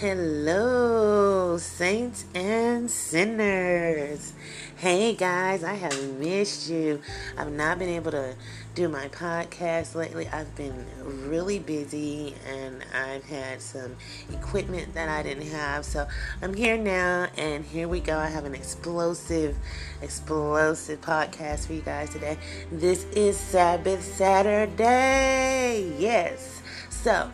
[0.00, 4.32] Hello, saints and sinners.
[4.78, 7.02] Hey guys, I have missed you.
[7.36, 8.34] I've not been able to
[8.74, 10.26] do my podcast lately.
[10.28, 13.94] I've been really busy and I've had some
[14.32, 15.84] equipment that I didn't have.
[15.84, 16.08] So
[16.40, 18.16] I'm here now and here we go.
[18.16, 19.54] I have an explosive,
[20.00, 22.38] explosive podcast for you guys today.
[22.72, 25.92] This is Sabbath Saturday.
[25.98, 26.62] Yes.
[26.88, 27.30] So,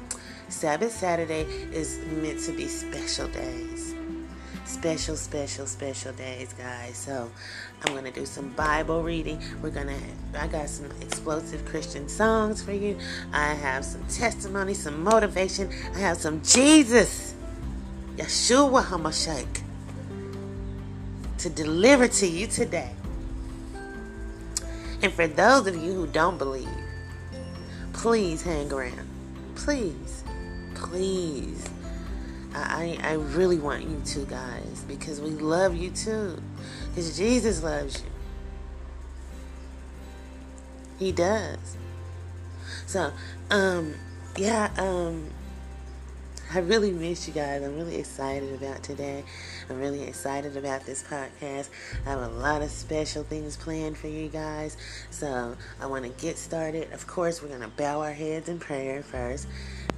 [0.57, 3.95] Sabbath Saturday is meant to be special days.
[4.65, 6.97] Special, special, special days, guys.
[6.97, 7.31] So
[7.85, 9.39] I'm gonna do some Bible reading.
[9.61, 9.99] We're gonna
[10.35, 12.97] I got some explosive Christian songs for you.
[13.35, 15.69] I have some testimony, some motivation.
[15.95, 17.35] I have some Jesus,
[18.17, 19.61] Yeshua Hamashiach,
[21.37, 22.93] to deliver to you today.
[25.03, 26.67] And for those of you who don't believe,
[27.93, 29.07] please hang around.
[29.55, 30.25] Please
[30.77, 31.69] please.
[32.55, 36.41] I, I really want you to, guys, because we love you too.
[36.89, 38.11] Because Jesus loves you.
[40.99, 41.77] He does.
[42.87, 43.13] So,
[43.51, 43.95] um,
[44.37, 45.29] yeah, um,
[46.55, 47.63] I really miss you guys.
[47.63, 49.25] I'm really excited about today.
[49.69, 51.71] I'm really excited about this podcast.
[52.07, 54.77] I have a lot of special things planned for you guys.
[55.11, 56.93] So I want to get started.
[56.93, 59.49] Of course, we're going to bow our heads in prayer first.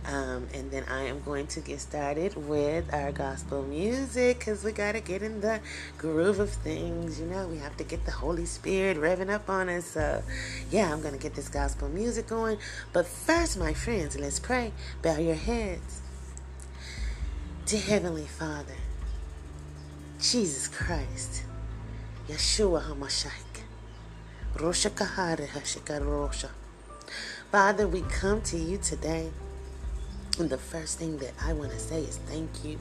[0.07, 4.73] Um, and then I am going to get started with our gospel music because we
[4.73, 5.61] got to get in the
[5.99, 7.21] groove of things.
[7.21, 9.85] You know, we have to get the Holy Spirit revving up on us.
[9.85, 10.23] So,
[10.71, 12.57] yeah, I'm going to get this gospel music going.
[12.95, 14.73] But first, my friends, let's pray.
[15.03, 16.01] Bow your heads.
[17.67, 18.77] To Heavenly Father,
[20.21, 21.45] Jesus Christ,
[22.29, 23.63] Yeshua HaMashiach,
[24.57, 26.49] Rosha Kahare Hashika Rosha.
[27.53, 29.31] Father, we come to you today.
[30.41, 32.79] And the first thing that I want to say is thank you.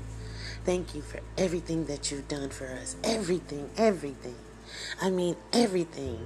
[0.66, 2.96] Thank you for everything that you've done for us.
[3.04, 4.36] Everything, everything.
[5.02, 6.20] I mean, everything.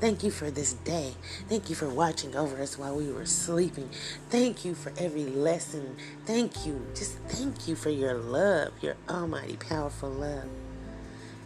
[0.00, 1.14] Thank you for this day.
[1.48, 3.90] Thank you for watching over us while we were sleeping.
[4.30, 5.96] Thank you for every lesson.
[6.24, 6.86] Thank you.
[6.94, 10.48] Just thank you for your love, your almighty, powerful love.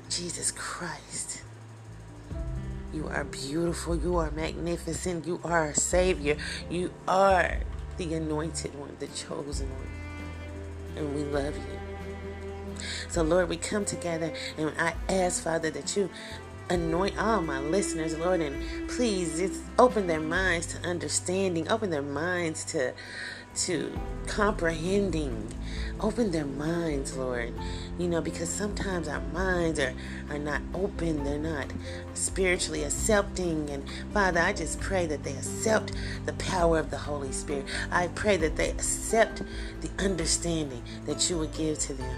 [0.08, 1.42] Jesus Christ.
[2.92, 3.96] You are beautiful.
[3.96, 5.26] You are magnificent.
[5.26, 6.36] You are our Savior.
[6.68, 7.58] You are
[7.96, 10.96] the anointed one, the chosen one.
[10.96, 11.79] And we love you.
[13.08, 16.10] So, Lord, we come together and I ask, Father, that you
[16.68, 22.02] anoint all my listeners, Lord, and please just open their minds to understanding, open their
[22.02, 22.94] minds to
[23.54, 23.92] to
[24.26, 25.52] comprehending.
[26.00, 27.52] Open their minds, Lord.
[27.98, 29.92] You know, because sometimes our minds are,
[30.30, 31.66] are not open, they're not
[32.14, 33.68] spiritually accepting.
[33.70, 35.92] And Father, I just pray that they accept
[36.26, 37.66] the power of the Holy Spirit.
[37.90, 39.42] I pray that they accept
[39.80, 42.16] the understanding that you would give to them.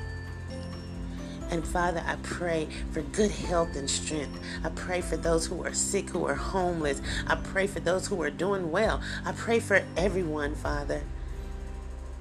[1.53, 4.41] And Father, I pray for good health and strength.
[4.65, 7.03] I pray for those who are sick, who are homeless.
[7.27, 9.03] I pray for those who are doing well.
[9.23, 11.03] I pray for everyone, Father.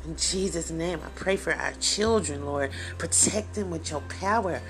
[0.03, 2.71] In Jesus' name, I pray for our children, Lord.
[2.97, 4.61] Protect them with your power.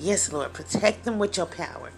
[0.00, 1.90] Yes, Lord, protect them with your power.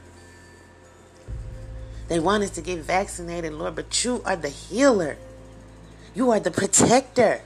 [2.08, 5.18] They want us to get vaccinated, Lord, but you are the healer.
[6.16, 7.42] You are the protector.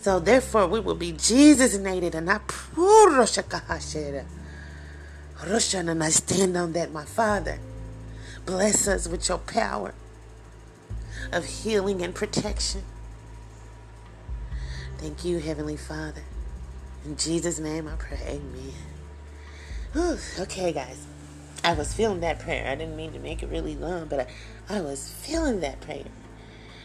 [0.00, 3.26] So therefore, we will be Jesus-nated and not puro
[5.88, 7.58] And I stand on that, my Father.
[8.46, 9.94] Bless us with your power
[11.32, 12.82] of healing and protection.
[14.98, 16.22] Thank you, Heavenly Father.
[17.04, 18.18] In Jesus' name I pray.
[18.26, 18.72] Amen.
[19.92, 20.18] Whew.
[20.40, 21.06] Okay, guys.
[21.64, 22.70] I was feeling that prayer.
[22.70, 24.28] I didn't mean to make it really long, but
[24.68, 26.04] I, I was feeling that prayer.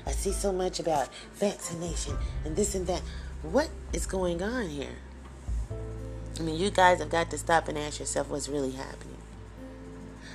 [0.05, 3.01] I see so much about vaccination and this and that.
[3.41, 4.95] What is going on here?
[6.39, 9.17] I mean, you guys have got to stop and ask yourself what's really happening.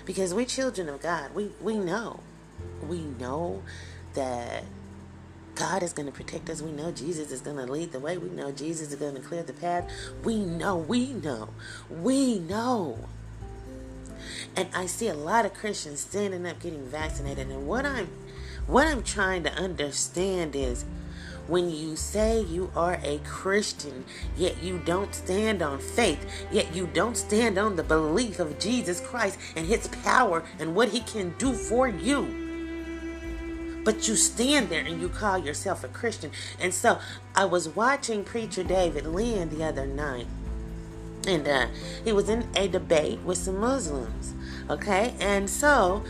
[0.05, 1.35] Because we're children of God.
[1.35, 2.21] We we know.
[2.87, 3.63] We know
[4.15, 4.65] that
[5.55, 6.63] God is going to protect us.
[6.63, 8.17] We know Jesus is going to lead the way.
[8.17, 9.91] We know Jesus is going to clear the path.
[10.23, 11.51] We know, we know,
[11.91, 13.09] we know.
[14.55, 17.49] And I see a lot of Christians standing up getting vaccinated.
[17.49, 18.09] And what I'm
[18.69, 20.85] what I'm trying to understand is
[21.49, 24.05] when you say you are a Christian,
[24.37, 29.01] yet you don't stand on faith, yet you don't stand on the belief of Jesus
[29.01, 33.81] Christ and his power and what he can do for you.
[33.83, 36.31] But you stand there and you call yourself a Christian.
[36.61, 36.99] And so
[37.35, 40.27] I was watching Preacher David Lynn the other night.
[41.27, 41.69] And uh,
[42.05, 44.35] he was in a debate with some Muslims.
[44.69, 45.15] Okay?
[45.19, 46.05] And so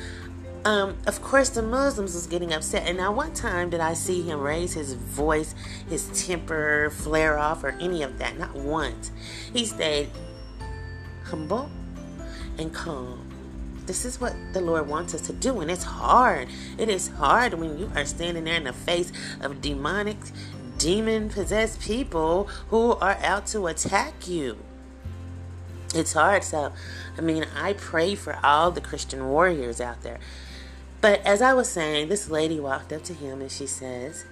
[0.64, 2.86] um, of course, the Muslims was getting upset.
[2.86, 5.54] And now, one time did I see him raise his voice,
[5.88, 8.38] his temper flare off, or any of that?
[8.38, 9.10] Not once.
[9.52, 10.10] He stayed
[11.24, 11.70] humble
[12.58, 13.24] and calm.
[13.86, 16.48] This is what the Lord wants us to do, and it's hard.
[16.76, 20.18] It is hard when you are standing there in the face of demonic,
[20.76, 24.58] demon possessed people who are out to attack you.
[25.94, 26.44] It's hard.
[26.44, 26.72] So,
[27.16, 30.18] I mean, I pray for all the Christian warriors out there.
[31.00, 34.24] But as I was saying, this lady walked up to him and she says,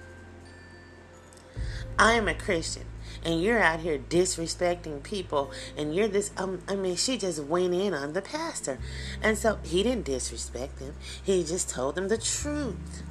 [1.97, 2.85] I am a Christian
[3.23, 7.73] and you're out here disrespecting people and you're this um, i mean she just went
[7.73, 8.79] in on the pastor.
[9.21, 13.03] And so he didn't disrespect him he just told him the truth.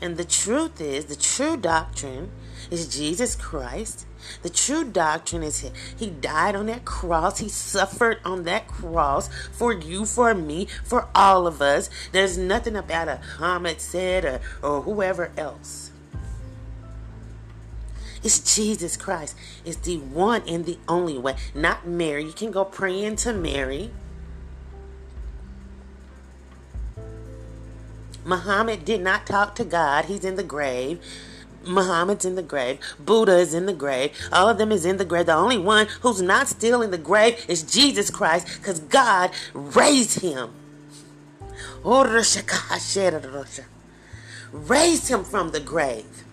[0.00, 2.30] And the truth is the true doctrine
[2.70, 4.06] is jesus christ
[4.42, 7.38] the true doctrine is he, died on that cross.
[7.38, 11.90] He suffered on that cross for you, for me, for all of us.
[12.12, 15.90] There's nothing about a Muhammad said or, or whoever else.
[18.22, 19.36] It's Jesus Christ.
[19.64, 21.36] It's the one and the only way.
[21.54, 22.24] Not Mary.
[22.24, 23.90] You can go praying to Mary.
[28.24, 30.06] Muhammad did not talk to God.
[30.06, 31.00] He's in the grave.
[31.66, 32.78] Muhammad's in the grave.
[32.98, 34.12] Buddha is in the grave.
[34.32, 35.26] All of them is in the grave.
[35.26, 40.20] The only one who's not still in the grave is Jesus Christ because God raised
[40.20, 40.50] him.
[44.52, 46.24] Raised him from the grave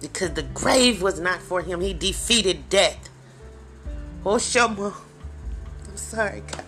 [0.00, 1.80] because the grave was not for him.
[1.80, 3.08] He defeated death.
[4.24, 4.34] Oh.
[4.34, 6.64] I'm sorry, guys.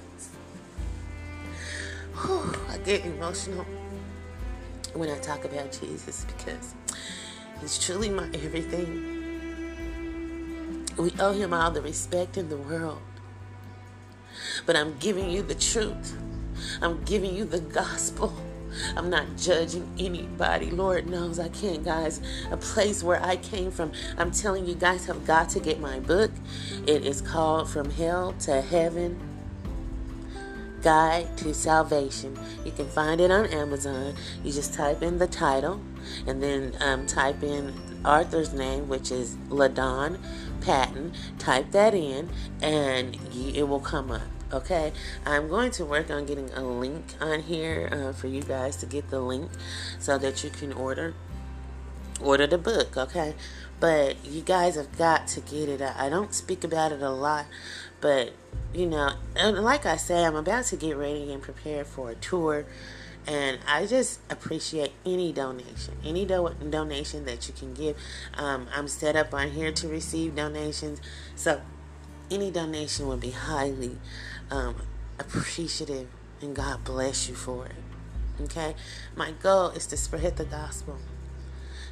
[2.14, 3.66] I get emotional
[4.94, 6.74] when I talk about Jesus because
[7.60, 9.20] he's truly my everything.
[10.98, 13.00] We owe him all the respect in the world.
[14.66, 16.16] But I'm giving you the truth.
[16.80, 18.34] I'm giving you the gospel.
[18.96, 20.70] I'm not judging anybody.
[20.70, 22.20] Lord knows I can't, guys.
[22.50, 23.92] A place where I came from.
[24.16, 26.30] I'm telling you guys have got to get my book.
[26.86, 29.31] It is called From Hell to Heaven
[30.82, 32.38] Guide to Salvation.
[32.64, 34.14] You can find it on Amazon.
[34.42, 35.80] You just type in the title
[36.26, 37.74] and then um, type in
[38.04, 40.18] Arthur's name, which is LaDon
[40.60, 41.12] Patton.
[41.38, 42.28] Type that in
[42.60, 44.92] and it will come up okay
[45.24, 48.86] i'm going to work on getting a link on here uh, for you guys to
[48.86, 49.50] get the link
[49.98, 51.14] so that you can order
[52.20, 53.34] order the book okay
[53.80, 57.46] but you guys have got to get it i don't speak about it a lot
[58.02, 58.34] but
[58.74, 62.66] you know like i say i'm about to get ready and prepare for a tour
[63.26, 67.96] and I just appreciate any donation, any do- donation that you can give.
[68.36, 71.00] Um, I'm set up on here to receive donations,
[71.36, 71.60] so
[72.30, 73.98] any donation would be highly
[74.50, 74.76] um,
[75.18, 76.08] appreciative,
[76.40, 78.42] and God bless you for it.
[78.42, 78.74] Okay?
[79.14, 80.98] My goal is to spread the gospel,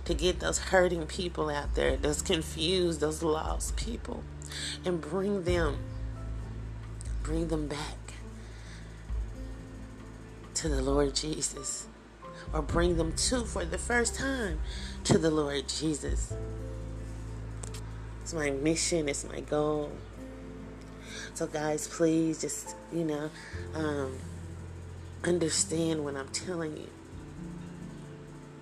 [0.07, 4.25] to get those hurting people out there, those confused, those lost people,
[4.85, 5.79] and bring them,
[7.31, 8.15] bring them back
[10.53, 11.87] to the Lord Jesus,
[12.53, 14.59] or bring them to for the first time
[15.05, 16.35] to the Lord Jesus.
[18.21, 19.93] It's my mission, it's my goal.
[21.35, 23.31] So, guys, please just, you know,
[23.77, 24.19] um,
[25.23, 26.89] understand what I'm telling you.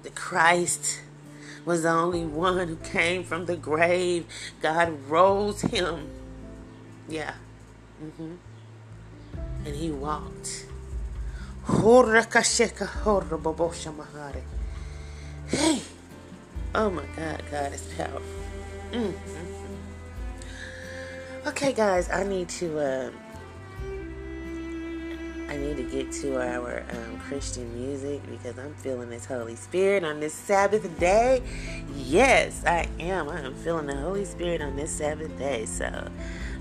[0.02, 1.00] The Christ
[1.64, 4.26] was the only one who came from the grave.
[4.60, 6.10] God rose him.
[7.08, 7.32] Yeah.
[8.04, 8.34] Mm-hmm.
[9.64, 10.66] And he walked.
[15.48, 15.82] Hey.
[16.74, 18.22] Oh my God, God is powerful.
[18.92, 19.58] Mm-hmm.
[21.48, 22.78] Okay, guys, I need to.
[22.78, 23.10] Uh,
[25.48, 30.04] I need to get to our um, Christian music because I'm feeling this Holy Spirit
[30.04, 31.42] on this Sabbath day.
[31.96, 33.30] Yes, I am.
[33.30, 35.64] I am feeling the Holy Spirit on this Sabbath day.
[35.64, 36.10] So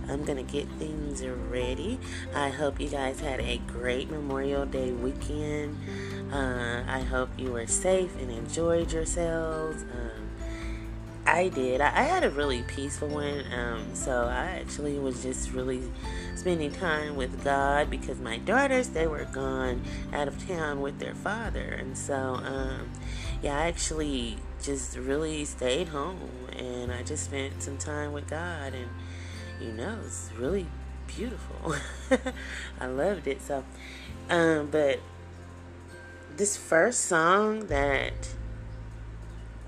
[0.09, 1.99] I'm going to get things ready.
[2.33, 5.77] I hope you guys had a great Memorial Day weekend.
[6.31, 9.83] Uh, I hope you were safe and enjoyed yourselves.
[9.83, 10.27] Um,
[11.27, 11.81] I did.
[11.81, 13.43] I, I, had a really peaceful one.
[13.53, 15.83] Um, so I actually was just really
[16.35, 19.81] spending time with God because my daughters they were gone
[20.13, 22.89] out of town with their father, and so um,
[23.41, 28.73] yeah, I actually just really stayed home and I just spent some time with God,
[28.73, 28.89] and
[29.61, 30.67] you know, it's really
[31.07, 31.75] beautiful.
[32.79, 33.41] I loved it.
[33.41, 33.63] So,
[34.29, 34.99] um, but
[36.35, 38.29] this first song that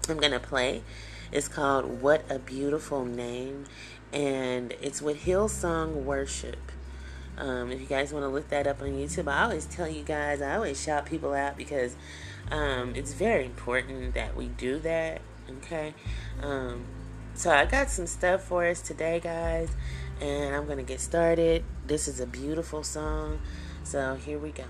[0.07, 0.83] I'm gonna play
[1.31, 3.65] is called What a Beautiful Name,
[4.11, 6.71] and it's with Hillsong Worship.
[7.37, 10.03] Um, if you guys want to look that up on YouTube, I always tell you
[10.03, 11.95] guys, I always shout people out because
[12.51, 15.21] um, it's very important that we do that.
[15.49, 15.93] Okay.
[16.41, 16.85] Um,
[17.39, 19.69] so I got some stuff for us today, guys,
[20.19, 21.63] and I'm going to get started.
[21.87, 23.39] This is a beautiful song.
[23.85, 24.65] So here we go.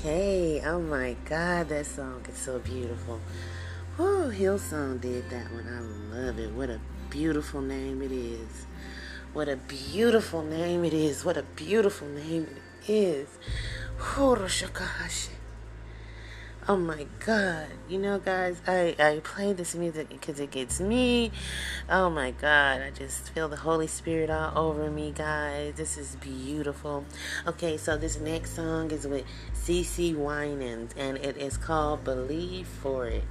[0.00, 0.62] Okay.
[0.64, 3.20] Oh my God, that song is so beautiful.
[3.98, 5.66] Oh, Hillsong did that one.
[5.68, 6.52] I love it.
[6.52, 6.80] What a
[7.10, 8.64] beautiful name it is.
[9.34, 11.22] What a beautiful name it is.
[11.22, 12.48] What a beautiful name
[12.82, 13.28] it is.
[13.98, 15.39] Horoshakahashi.
[16.70, 17.66] Oh my God.
[17.88, 21.32] You know, guys, I, I play this music because it gets me.
[21.88, 22.80] Oh my God.
[22.80, 25.74] I just feel the Holy Spirit all over me, guys.
[25.74, 27.04] This is beautiful.
[27.44, 33.08] Okay, so this next song is with CeCe Winans, and it is called Believe for
[33.08, 33.24] It.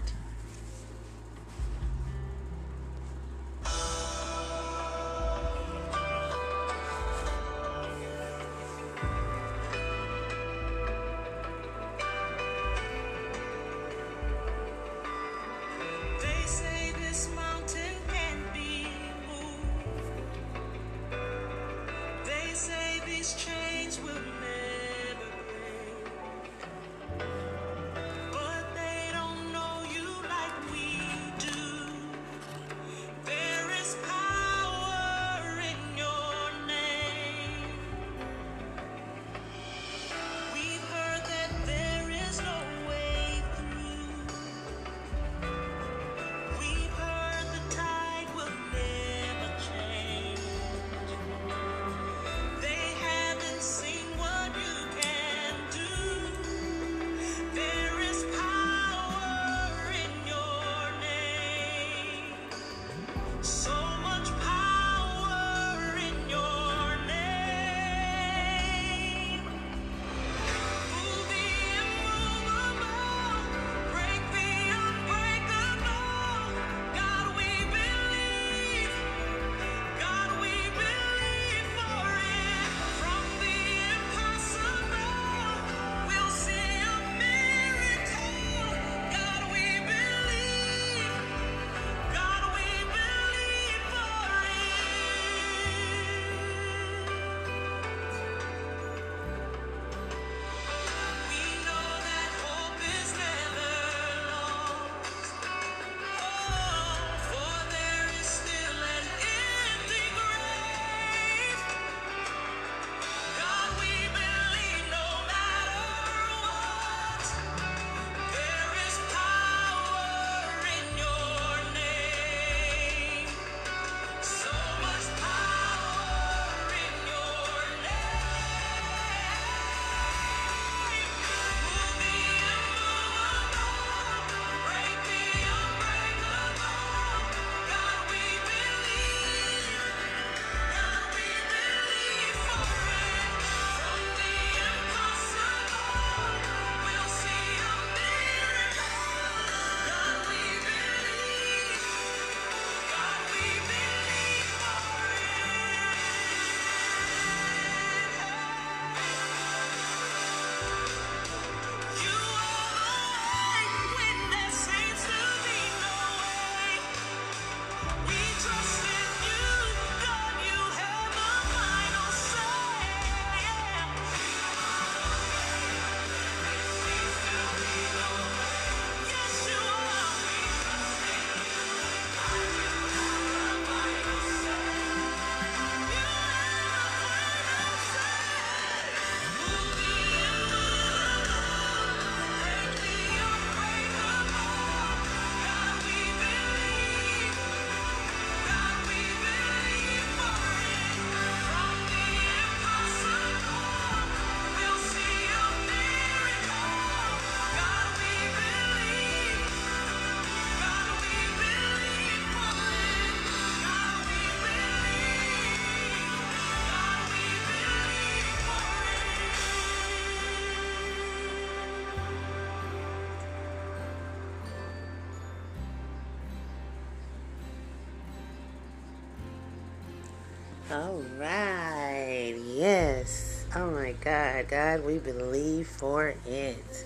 [230.72, 232.36] All right.
[232.46, 233.44] Yes.
[233.56, 234.48] Oh my God.
[234.50, 236.86] God, we believe for it.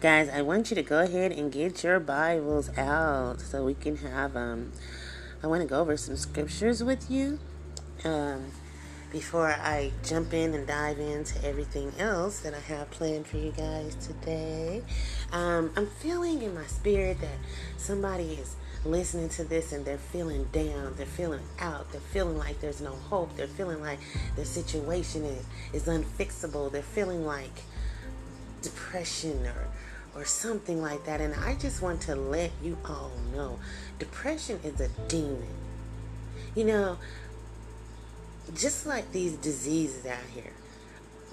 [0.00, 3.96] Guys, I want you to go ahead and get your Bibles out so we can
[3.96, 4.70] have um
[5.42, 7.40] I want to go over some scriptures with you.
[8.04, 8.52] Um
[9.10, 13.50] before I jump in and dive into everything else that I have planned for you
[13.50, 14.82] guys today.
[15.32, 17.38] Um, I'm feeling in my spirit that
[17.78, 22.60] somebody is listening to this and they're feeling down, they're feeling out, they're feeling like
[22.60, 23.98] there's no hope, they're feeling like
[24.36, 27.62] their situation is, is unfixable, they're feeling like
[28.62, 29.68] depression or
[30.14, 31.20] or something like that.
[31.20, 33.58] And I just want to let you all know
[33.98, 35.46] depression is a demon.
[36.54, 36.98] You know,
[38.54, 40.52] just like these diseases out here,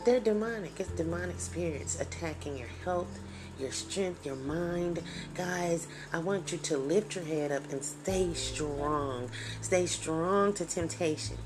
[0.05, 0.79] they're demonic.
[0.79, 3.19] It's demonic spirits attacking your health,
[3.59, 5.01] your strength, your mind.
[5.33, 9.29] Guys, I want you to lift your head up and stay strong.
[9.61, 11.37] Stay strong to temptation.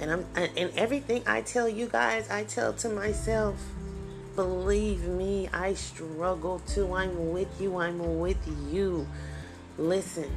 [0.00, 3.56] And I'm and everything I tell you guys, I tell to myself.
[4.34, 6.94] Believe me, I struggle too.
[6.94, 7.76] I'm with you.
[7.76, 8.38] I'm with
[8.70, 9.06] you.
[9.76, 10.30] Listen,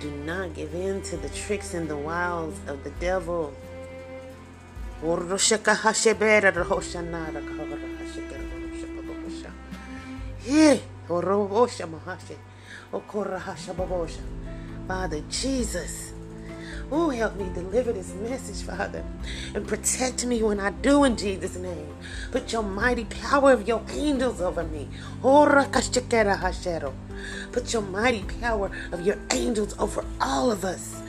[0.00, 3.54] do not give in to the tricks and the wiles of the devil.
[10.50, 10.78] Eh,
[14.86, 16.12] Father Jesus,
[16.90, 19.04] Oh, help me deliver this message, Father,
[19.54, 21.94] and protect me when I do in Jesus' name.
[22.30, 24.88] Put your mighty power of your angels over me.
[27.52, 31.02] Put your mighty power of your angels over all of us.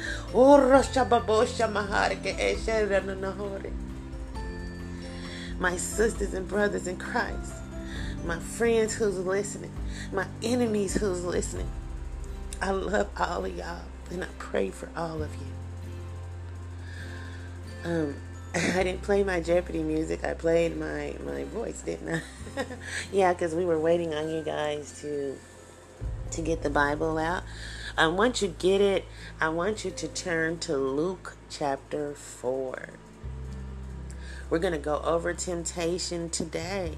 [5.60, 7.54] My sisters and brothers in Christ,
[8.26, 9.72] my friends who's listening,
[10.12, 11.70] my enemies who's listening,
[12.62, 15.48] I love all of y'all and I pray for all of you.
[17.90, 18.16] Um,
[18.56, 20.24] I didn't play my Jeopardy music.
[20.24, 22.22] I played my my voice, didn't
[22.58, 22.66] I?
[23.12, 25.38] yeah, because we were waiting on you guys to
[26.32, 27.44] to get the Bible out.
[27.98, 29.06] Um, once you get it,
[29.40, 32.90] I want you to turn to Luke chapter four.
[34.50, 36.96] We're gonna go over temptation today.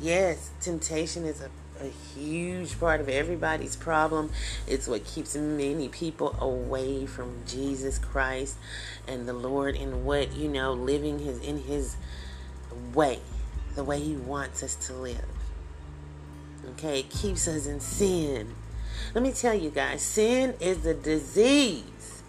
[0.00, 4.30] Yes, temptation is a a huge part of everybody's problem.
[4.66, 8.56] It's what keeps many people away from Jesus Christ
[9.06, 11.96] and the Lord in what, you know, living his in his
[12.94, 13.20] way,
[13.74, 15.24] the way he wants us to live.
[16.72, 18.54] Okay, it keeps us in sin.
[19.14, 22.22] Let me tell you guys, sin is a disease.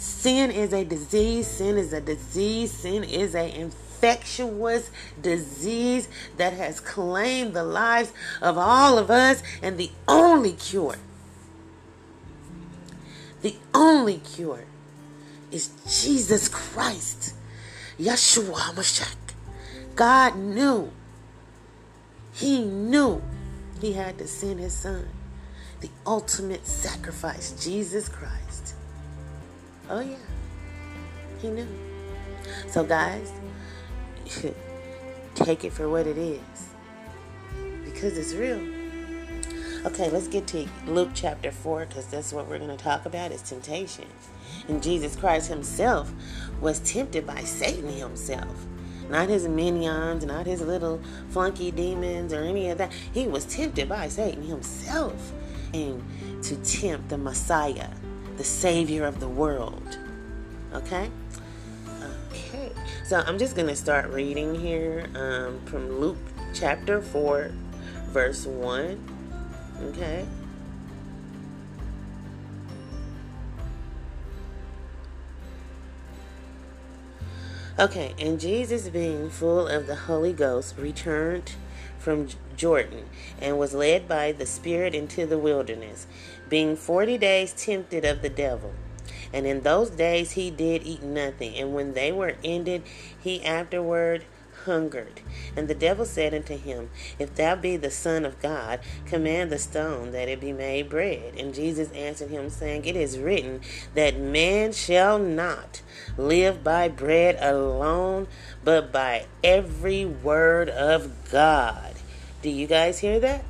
[0.00, 1.46] Sin is a disease.
[1.46, 2.72] Sin is a disease.
[2.72, 3.54] Sin is a
[4.00, 6.08] infectious disease
[6.38, 10.96] that has claimed the lives of all of us, and the only cure,
[13.42, 14.64] the only cure
[15.50, 17.34] is Jesus Christ,
[17.98, 19.16] Yeshua HaMashiach.
[19.96, 20.90] God knew,
[22.32, 23.20] He knew
[23.82, 25.08] He had to send His Son,
[25.82, 28.39] the ultimate sacrifice, Jesus Christ.
[29.92, 30.16] Oh, yeah,
[31.42, 31.66] He knew.
[32.68, 33.32] So, guys,
[35.34, 36.40] take it for what it is
[37.84, 38.60] because it's real.
[39.84, 43.32] Okay, let's get to Luke chapter 4 because that's what we're going to talk about
[43.32, 44.06] is temptation.
[44.68, 46.12] And Jesus Christ himself
[46.60, 48.66] was tempted by Satan himself.
[49.08, 51.00] Not his minions, not his little
[51.30, 52.92] flunky demons or any of that.
[52.92, 55.32] He was tempted by Satan himself
[55.74, 56.00] and
[56.44, 57.88] to tempt the Messiah,
[58.40, 59.98] the Savior of the world.
[60.72, 61.10] Okay?
[62.30, 62.72] Okay,
[63.04, 66.16] so I'm just going to start reading here um, from Luke
[66.54, 67.50] chapter 4,
[68.06, 68.98] verse 1.
[69.82, 70.24] Okay.
[77.78, 81.52] Okay, and Jesus, being full of the Holy Ghost, returned
[81.98, 83.04] from Jordan
[83.38, 86.06] and was led by the Spirit into the wilderness,
[86.50, 88.74] being forty days tempted of the devil.
[89.32, 91.54] And in those days he did eat nothing.
[91.56, 92.82] And when they were ended,
[93.18, 94.24] he afterward
[94.64, 95.20] hungered.
[95.56, 99.58] And the devil said unto him, If thou be the Son of God, command the
[99.58, 101.34] stone that it be made bread.
[101.38, 103.60] And Jesus answered him, saying, It is written
[103.94, 105.82] that man shall not
[106.16, 108.28] live by bread alone,
[108.64, 111.94] but by every word of God.
[112.42, 113.44] Do you guys hear that?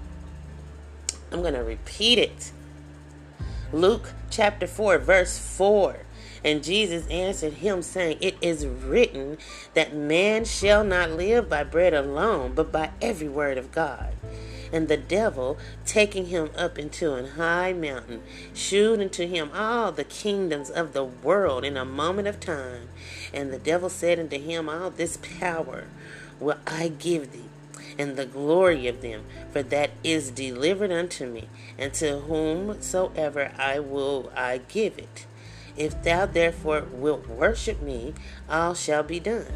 [1.32, 2.52] I'm going to repeat it.
[3.72, 6.00] Luke chapter 4, verse 4.
[6.42, 9.38] And Jesus answered him, saying, It is written
[9.74, 14.14] that man shall not live by bread alone, but by every word of God.
[14.72, 18.22] And the devil, taking him up into an high mountain,
[18.54, 22.88] shewed unto him all the kingdoms of the world in a moment of time.
[23.34, 25.84] And the devil said unto him, All this power
[26.38, 27.49] will I give thee
[28.00, 33.78] and the glory of them, for that is delivered unto me, and to whomsoever I
[33.78, 35.26] will I give it.
[35.76, 38.14] If thou therefore wilt worship me,
[38.48, 39.52] all shall be done.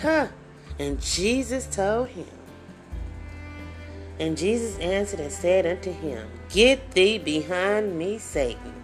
[0.00, 0.28] Huh.
[0.78, 2.26] And Jesus told him.
[4.20, 8.74] And Jesus answered and said unto him, Get thee behind me, Satan.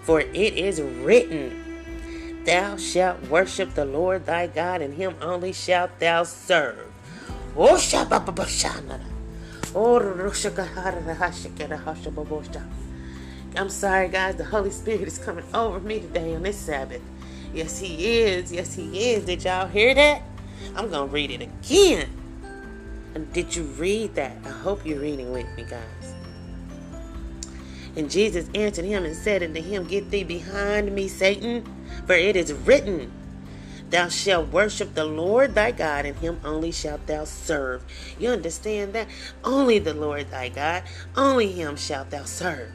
[0.00, 5.98] For it is written, thou shalt worship the Lord thy God, and him only shalt
[5.98, 6.95] thou serve.
[7.58, 7.76] Oh,
[13.56, 14.36] I'm sorry, guys.
[14.36, 17.00] The Holy Spirit is coming over me today on this Sabbath.
[17.54, 18.52] Yes, He is.
[18.52, 19.24] Yes, He is.
[19.24, 20.20] Did y'all hear that?
[20.74, 22.10] I'm going to read it again.
[23.14, 24.36] And did you read that?
[24.44, 26.14] I hope you're reading with me, guys.
[27.96, 31.64] And Jesus answered him and said unto him, Get thee behind me, Satan,
[32.06, 33.10] for it is written,
[33.88, 37.84] Thou shalt worship the Lord thy God, and him only shalt thou serve.
[38.18, 39.06] You understand that?
[39.44, 40.82] Only the Lord thy God,
[41.16, 42.70] only him shalt thou serve.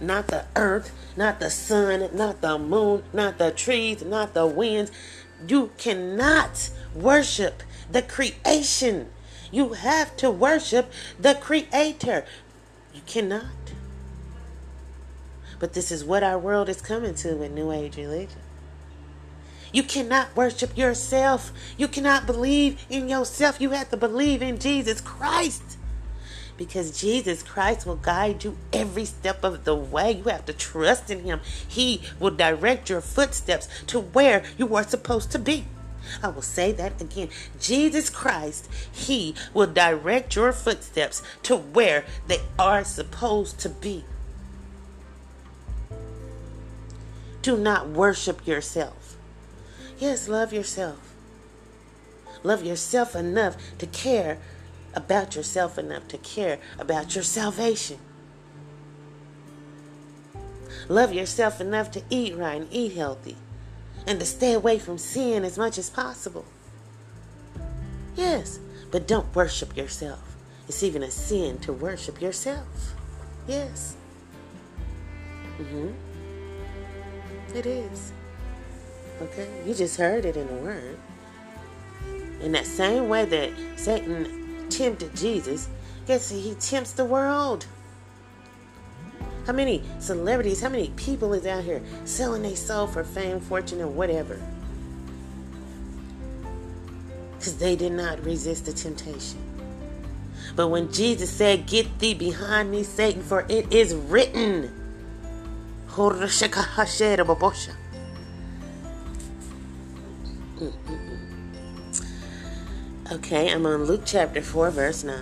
[0.00, 4.90] Not the earth, not the sun, not the moon, not the trees, not the winds.
[5.46, 9.10] You cannot worship the creation.
[9.52, 12.24] You have to worship the creator.
[12.92, 13.44] You cannot.
[15.58, 18.40] But this is what our world is coming to with New Age religion.
[19.72, 21.52] You cannot worship yourself.
[21.76, 23.60] You cannot believe in yourself.
[23.60, 25.62] You have to believe in Jesus Christ.
[26.56, 30.12] Because Jesus Christ will guide you every step of the way.
[30.12, 31.40] You have to trust in Him.
[31.68, 35.66] He will direct your footsteps to where you are supposed to be.
[36.22, 37.28] I will say that again.
[37.60, 44.04] Jesus Christ, He will direct your footsteps to where they are supposed to be.
[47.42, 49.05] Do not worship yourself.
[49.98, 51.14] Yes, love yourself.
[52.42, 54.38] Love yourself enough to care
[54.94, 57.98] about yourself enough to care about your salvation.
[60.88, 63.36] Love yourself enough to eat right and eat healthy
[64.06, 66.44] and to stay away from sin as much as possible.
[68.14, 68.58] Yes,
[68.90, 70.36] but don't worship yourself.
[70.68, 72.94] It's even a sin to worship yourself.
[73.46, 73.96] Yes.
[75.58, 75.94] Mhm.
[77.54, 78.12] It is.
[79.22, 79.48] Okay?
[79.64, 80.98] You just heard it in the word.
[82.40, 85.68] In that same way that Satan tempted Jesus,
[86.06, 87.66] guess he tempts the world.
[89.46, 93.80] How many celebrities, how many people is out here selling their soul for fame, fortune,
[93.80, 94.40] and whatever?
[97.38, 99.38] Because they did not resist the temptation.
[100.56, 104.72] But when Jesus said, Get thee behind me, Satan, for it is written.
[113.12, 115.16] Okay, I'm on Luke chapter 4, verse 9.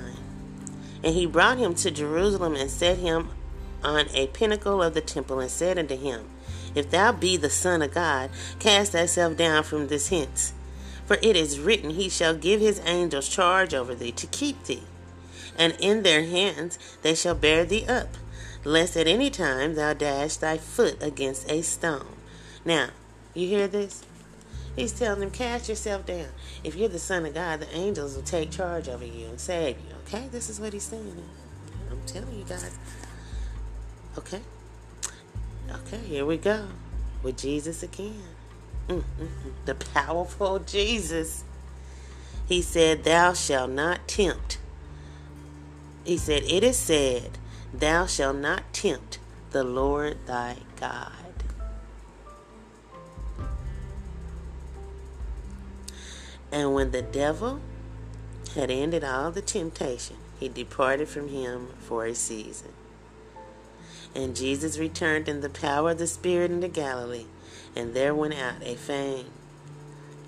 [1.02, 3.28] And he brought him to Jerusalem and set him
[3.82, 6.24] on a pinnacle of the temple and said unto him,
[6.74, 10.54] If thou be the Son of God, cast thyself down from this hence.
[11.04, 14.84] For it is written, He shall give his angels charge over thee to keep thee,
[15.58, 18.16] and in their hands they shall bear thee up,
[18.64, 22.16] lest at any time thou dash thy foot against a stone.
[22.64, 22.88] Now,
[23.34, 24.03] you hear this?
[24.76, 26.28] He's telling them, cast yourself down.
[26.64, 29.76] If you're the Son of God, the angels will take charge over you and save
[29.78, 29.94] you.
[30.06, 30.28] Okay?
[30.28, 31.22] This is what he's saying.
[31.90, 32.76] I'm telling you guys.
[34.18, 34.40] Okay.
[35.70, 36.66] Okay, here we go.
[37.22, 38.22] With Jesus again.
[38.88, 39.04] Mm-mm-mm.
[39.64, 41.44] The powerful Jesus.
[42.46, 44.58] He said, Thou shalt not tempt.
[46.04, 47.38] He said, It is said,
[47.72, 49.18] Thou shalt not tempt
[49.52, 51.12] the Lord thy God.
[56.54, 57.60] And when the devil
[58.54, 62.70] had ended all the temptation, he departed from him for a season.
[64.14, 67.26] And Jesus returned in the power of the Spirit into Galilee,
[67.74, 69.26] and there went out a fame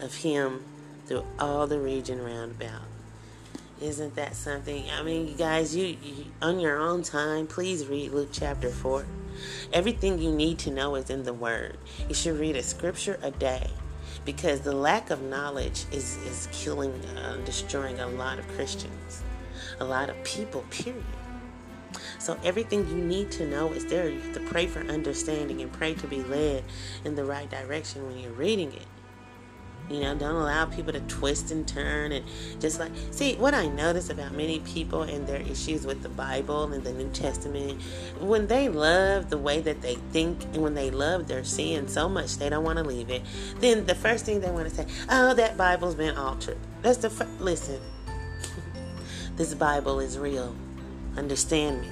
[0.01, 0.65] of him
[1.07, 2.83] through all the region round about.
[3.81, 4.85] Isn't that something?
[4.91, 9.07] I mean, you guys, you, you on your own time, please read Luke chapter 4.
[9.73, 11.79] Everything you need to know is in the Word.
[12.09, 13.71] You should read a scripture a day
[14.27, 19.23] because the lack of knowledge is, is killing, uh, destroying a lot of Christians,
[19.81, 21.05] a lot of people, period.
[22.19, 24.11] So everything you need to know is there.
[24.11, 26.65] You have to pray for understanding and pray to be led
[27.05, 28.87] in the right direction when you're reading it.
[29.89, 32.25] You know, don't allow people to twist and turn and
[32.61, 36.73] just like see what I notice about many people and their issues with the Bible
[36.73, 37.81] and the New Testament.
[38.19, 42.09] When they love the way that they think and when they love their sin so
[42.09, 43.23] much they don't want to leave it,
[43.61, 47.11] then the first thing they want to say, "Oh, that Bible's been altered." That's the
[47.11, 47.81] fir- listen.
[49.37, 50.55] this Bible is real.
[51.17, 51.89] Understand me.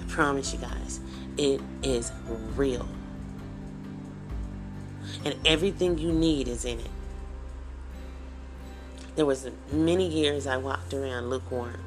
[0.00, 1.00] I promise you guys,
[1.38, 2.10] it is
[2.56, 2.88] real.
[5.24, 6.90] And everything you need is in it.
[9.16, 11.80] There was many years I walked around lukewarm.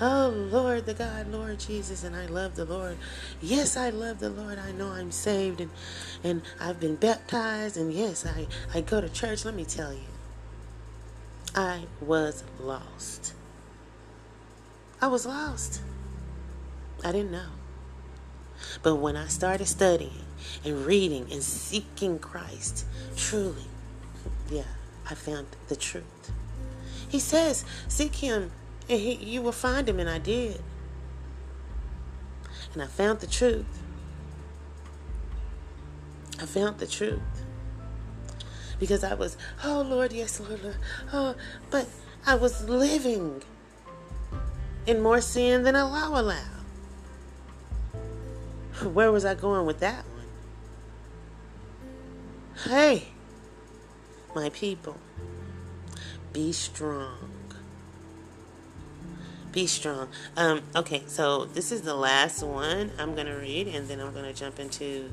[0.00, 2.96] Oh Lord, the God, Lord Jesus, and I love the Lord.
[3.42, 4.58] Yes, I love the Lord.
[4.58, 5.70] I know I'm saved and
[6.22, 9.44] and I've been baptized and yes, I I go to church.
[9.44, 10.06] Let me tell you.
[11.56, 13.34] I was lost.
[15.00, 15.82] I was lost.
[17.04, 17.50] I didn't know.
[18.82, 20.24] But when I started studying
[20.64, 23.66] and reading and seeking Christ, truly,
[24.50, 24.64] yeah,
[25.10, 26.30] I found the truth.
[27.16, 28.50] He says, Seek him
[28.90, 30.60] and he, you will find him, and I did.
[32.74, 33.64] And I found the truth.
[36.38, 37.22] I found the truth.
[38.78, 40.76] Because I was, oh Lord, yes, Lord, Lord.
[41.10, 41.34] Oh,
[41.70, 41.88] but
[42.26, 43.40] I was living
[44.86, 46.36] in more sin than a law allow.
[48.92, 50.26] Where was I going with that one?
[52.70, 53.08] Hey,
[54.34, 54.98] my people,
[56.36, 57.30] be strong.
[59.52, 60.08] Be strong.
[60.36, 64.12] Um, okay, so this is the last one I'm going to read, and then I'm
[64.12, 65.10] going to jump into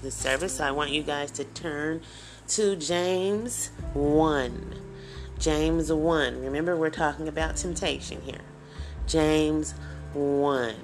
[0.00, 0.54] the service.
[0.54, 2.00] So I want you guys to turn
[2.48, 4.74] to James 1.
[5.38, 6.40] James 1.
[6.40, 8.40] Remember, we're talking about temptation here.
[9.06, 9.74] James
[10.14, 10.74] 1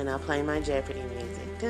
[0.00, 1.62] and I'll play my Jeopardy music.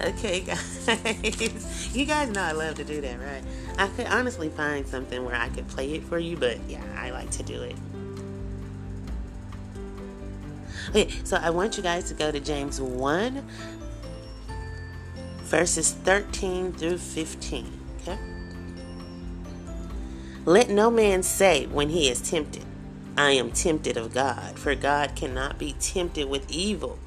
[0.00, 1.96] Okay, guys.
[1.96, 3.42] You guys know I love to do that, right?
[3.76, 7.10] I could honestly find something where I could play it for you, but yeah, I
[7.10, 7.76] like to do it.
[10.88, 13.44] Okay, so I want you guys to go to James 1,
[15.38, 17.80] verses 13 through 15.
[18.02, 18.18] Okay?
[20.44, 22.64] Let no man say when he is tempted,
[23.16, 26.98] I am tempted of God, for God cannot be tempted with evil,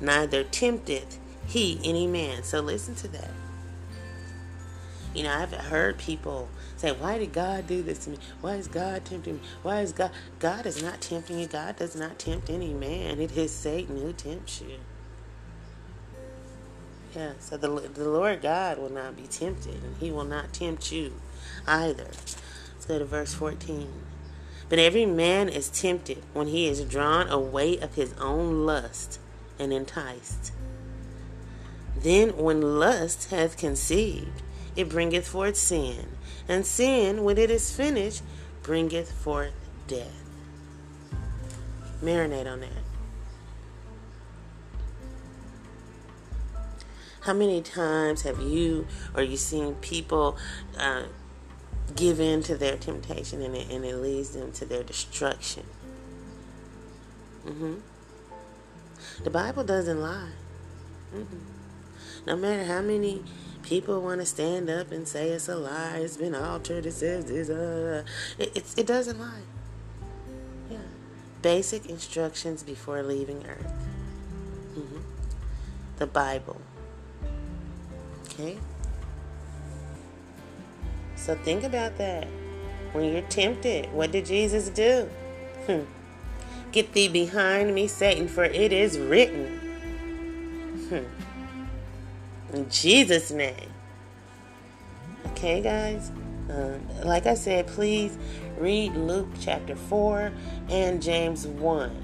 [0.00, 2.42] neither tempteth he any man.
[2.42, 3.30] So listen to that.
[5.14, 8.18] You know, I've heard people say, Why did God do this to me?
[8.40, 9.40] Why is God tempting me?
[9.62, 10.10] Why is God?
[10.38, 11.46] God is not tempting you.
[11.46, 13.20] God does not tempt any man.
[13.20, 14.76] It is Satan who tempts you.
[17.14, 20.92] Yeah, so the, the Lord God will not be tempted, and he will not tempt
[20.92, 21.14] you
[21.66, 22.04] either.
[22.04, 23.90] Let's go to verse 14.
[24.68, 29.20] But every man is tempted when he is drawn away of his own lust
[29.58, 30.52] and enticed.
[31.96, 34.42] Then, when lust hath conceived,
[34.74, 36.08] it bringeth forth sin,
[36.48, 38.22] and sin, when it is finished,
[38.62, 39.52] bringeth forth
[39.86, 40.22] death.
[42.02, 42.70] Marinate on that.
[47.20, 50.36] How many times have you or you seen people
[50.78, 51.04] uh,
[51.96, 55.64] give in to their temptation and it, and it leads them to their destruction?
[57.44, 57.74] Mm-hmm.
[59.24, 60.30] The Bible doesn't lie.
[61.14, 61.40] Mm-mm.
[62.26, 63.22] No matter how many
[63.66, 67.24] people want to stand up and say it's a lie, it's been altered, it says
[67.26, 68.04] this, uh,
[68.38, 69.42] it, it, doesn't lie.
[70.70, 70.78] Yeah.
[71.42, 73.72] Basic instructions before leaving Earth.
[74.78, 75.00] Mm-hmm.
[75.98, 76.60] The Bible.
[78.24, 78.56] Okay?
[81.16, 82.28] So think about that.
[82.92, 85.08] When you're tempted, what did Jesus do?
[85.66, 85.80] Hmm.
[86.70, 89.65] Get thee behind me, Satan, for it is written.
[92.52, 93.70] In Jesus' name.
[95.32, 96.10] Okay, guys?
[96.48, 98.16] Um, like I said, please
[98.58, 100.32] read Luke chapter 4
[100.68, 102.02] and James 1.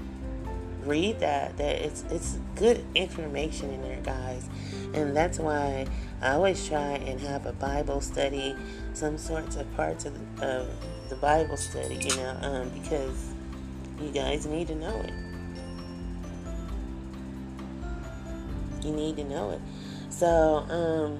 [0.83, 1.57] Read that.
[1.57, 4.49] That it's it's good information in there, guys.
[4.93, 5.87] And that's why
[6.21, 8.55] I always try and have a Bible study,
[8.93, 10.69] some sorts of parts of the, of
[11.09, 13.33] the Bible study, you know, um, because
[14.01, 15.13] you guys need to know it.
[18.85, 19.61] You need to know it.
[20.15, 21.17] So, um,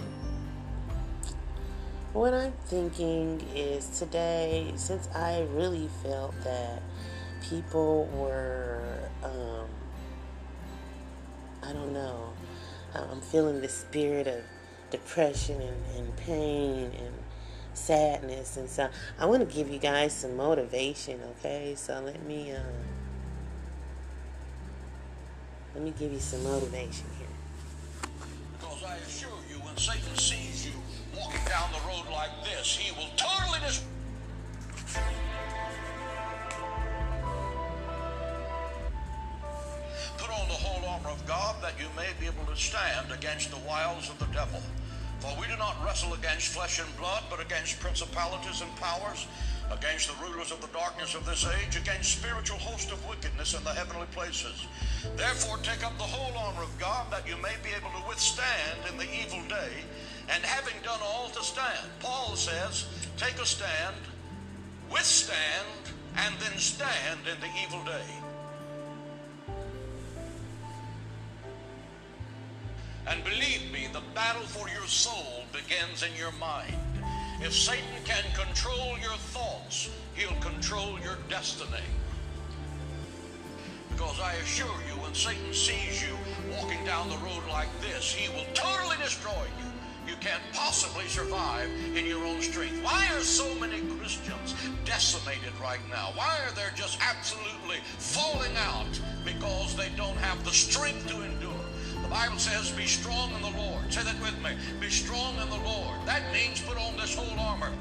[2.13, 6.83] what I'm thinking is today, since I really felt that
[7.41, 9.65] people were, um,
[11.63, 12.33] I don't know,
[12.93, 14.43] I'm feeling the spirit of
[14.91, 17.15] depression and, and pain and
[17.73, 18.57] sadness.
[18.57, 21.73] And so I want to give you guys some motivation, okay?
[21.75, 22.63] So let me, um,
[25.73, 27.22] let me give you some motivation here.
[29.73, 30.73] When Satan sees you
[31.17, 33.83] walking down the road like this, he will totally dis-
[40.19, 43.49] Put on the whole armor of God that you may be able to stand against
[43.49, 44.61] the wiles of the devil.
[45.17, 49.25] For we do not wrestle against flesh and blood, but against principalities and powers
[49.77, 53.63] against the rulers of the darkness of this age, against spiritual hosts of wickedness in
[53.63, 54.67] the heavenly places.
[55.15, 58.79] Therefore, take up the whole armor of God that you may be able to withstand
[58.89, 59.83] in the evil day,
[60.29, 61.89] and having done all to stand.
[61.99, 62.85] Paul says,
[63.17, 63.95] take a stand,
[64.91, 65.67] withstand,
[66.17, 68.07] and then stand in the evil day.
[73.07, 76.92] And believe me, the battle for your soul begins in your mind.
[77.43, 81.83] If Satan can control your thoughts, he'll control your destiny.
[83.89, 86.15] Because I assure you, when Satan sees you
[86.55, 89.67] walking down the road like this, he will totally destroy you.
[90.07, 92.81] You can't possibly survive in your own strength.
[92.81, 96.13] Why are so many Christians decimated right now?
[96.15, 98.97] Why are they just absolutely falling out?
[99.25, 101.52] Because they don't have the strength to endure.
[102.13, 103.91] Bible says, be strong in the Lord.
[103.91, 104.51] Say that with me.
[104.79, 105.97] Be strong in the Lord.
[106.05, 107.71] That means put on this whole armor.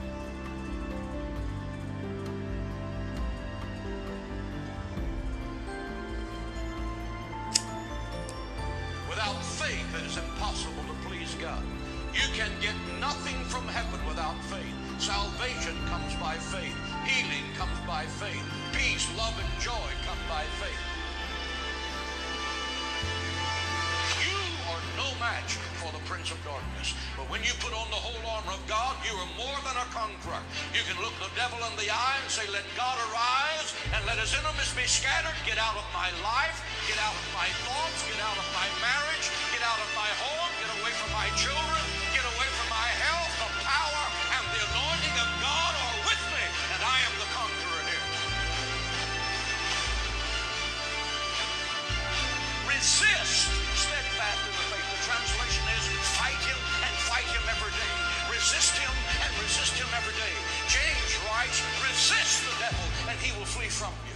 [9.11, 11.62] Without faith, it is impossible to please God.
[12.14, 14.74] You can get nothing from heaven without faith.
[14.99, 16.74] Salvation comes by faith.
[17.05, 18.43] Healing comes by faith.
[18.72, 20.91] Peace, love, and joy come by faith.
[25.23, 26.99] Match for the prince of darkness.
[27.14, 29.87] But when you put on the whole armor of God, you are more than a
[29.95, 30.43] conqueror.
[30.75, 34.18] You can look the devil in the eye and say, Let God arise and let
[34.18, 35.39] his enemies be scattered.
[35.47, 36.59] Get out of my life.
[36.91, 38.03] Get out of my thoughts.
[38.11, 39.27] Get out of my marriage.
[39.55, 40.51] Get out of my home.
[40.59, 41.91] Get away from my children.
[61.43, 64.12] Writes, resist the devil and he will flee from you.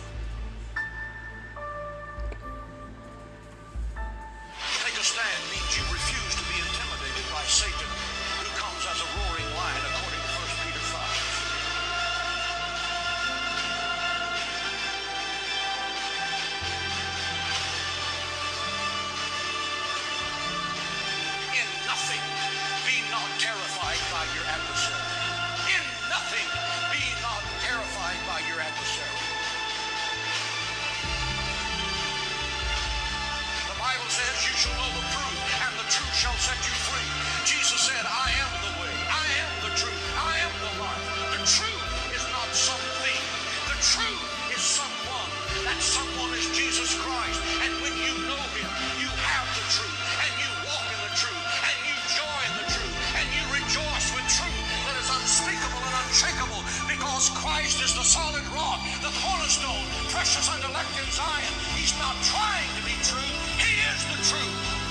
[58.07, 61.55] Solid rock, the cornerstone, precious and elect in Zion.
[61.75, 64.87] He's not trying to be true, he is the truth.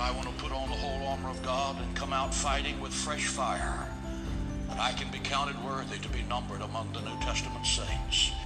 [0.00, 2.94] I want to put on the whole armor of God and come out fighting with
[2.94, 3.88] fresh fire,
[4.68, 8.37] that I can be counted worthy to be numbered among the New Testament saints.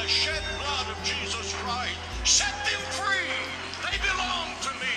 [0.00, 2.00] The shed blood of Jesus Christ.
[2.24, 3.36] Set them free.
[3.84, 4.96] They belong to me.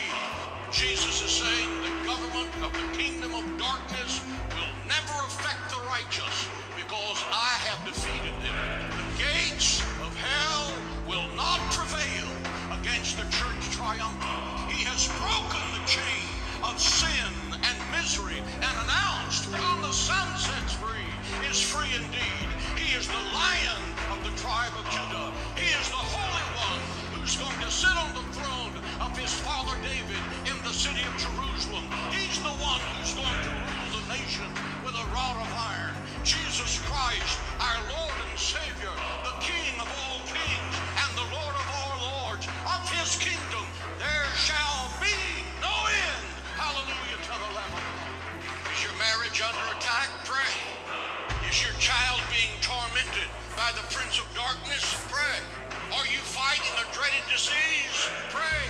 [0.71, 4.23] Jesus is saying the government of the kingdom of darkness
[4.55, 6.47] will never affect the righteous
[6.79, 8.55] because I have defeated them.
[8.95, 10.71] The gates of hell
[11.03, 12.31] will not prevail
[12.79, 14.71] against the church triumphant.
[14.71, 16.23] He has broken the chain
[16.63, 21.11] of sin and misery and announced, whom the Son sets free
[21.51, 22.47] is free indeed.
[22.79, 23.82] He is the lion
[24.43, 25.31] tribe of Judah.
[25.55, 26.83] He is the Holy One
[27.15, 31.15] who's going to sit on the throne of his father David in the city of
[31.15, 31.87] Jerusalem.
[32.11, 34.43] He's the one who's going to rule the nation
[34.83, 35.95] with a rod of iron.
[36.27, 38.91] Jesus Christ, our Lord and Savior,
[39.23, 42.43] the King of all kings and the Lord of all lords.
[42.67, 43.63] Of his kingdom
[43.95, 45.15] there shall be
[45.63, 46.27] no end.
[46.59, 47.79] Hallelujah to the Lamb.
[48.75, 50.11] Is your marriage under attack?
[50.27, 50.51] Pray.
[51.47, 54.83] Is your child being tormented by the prince of darkness?
[55.09, 55.37] Pray.
[55.93, 57.97] Are you fighting a dreaded disease?
[58.33, 58.65] Pray.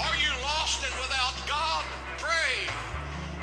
[0.00, 1.84] Are you lost and without God?
[2.16, 2.64] Pray.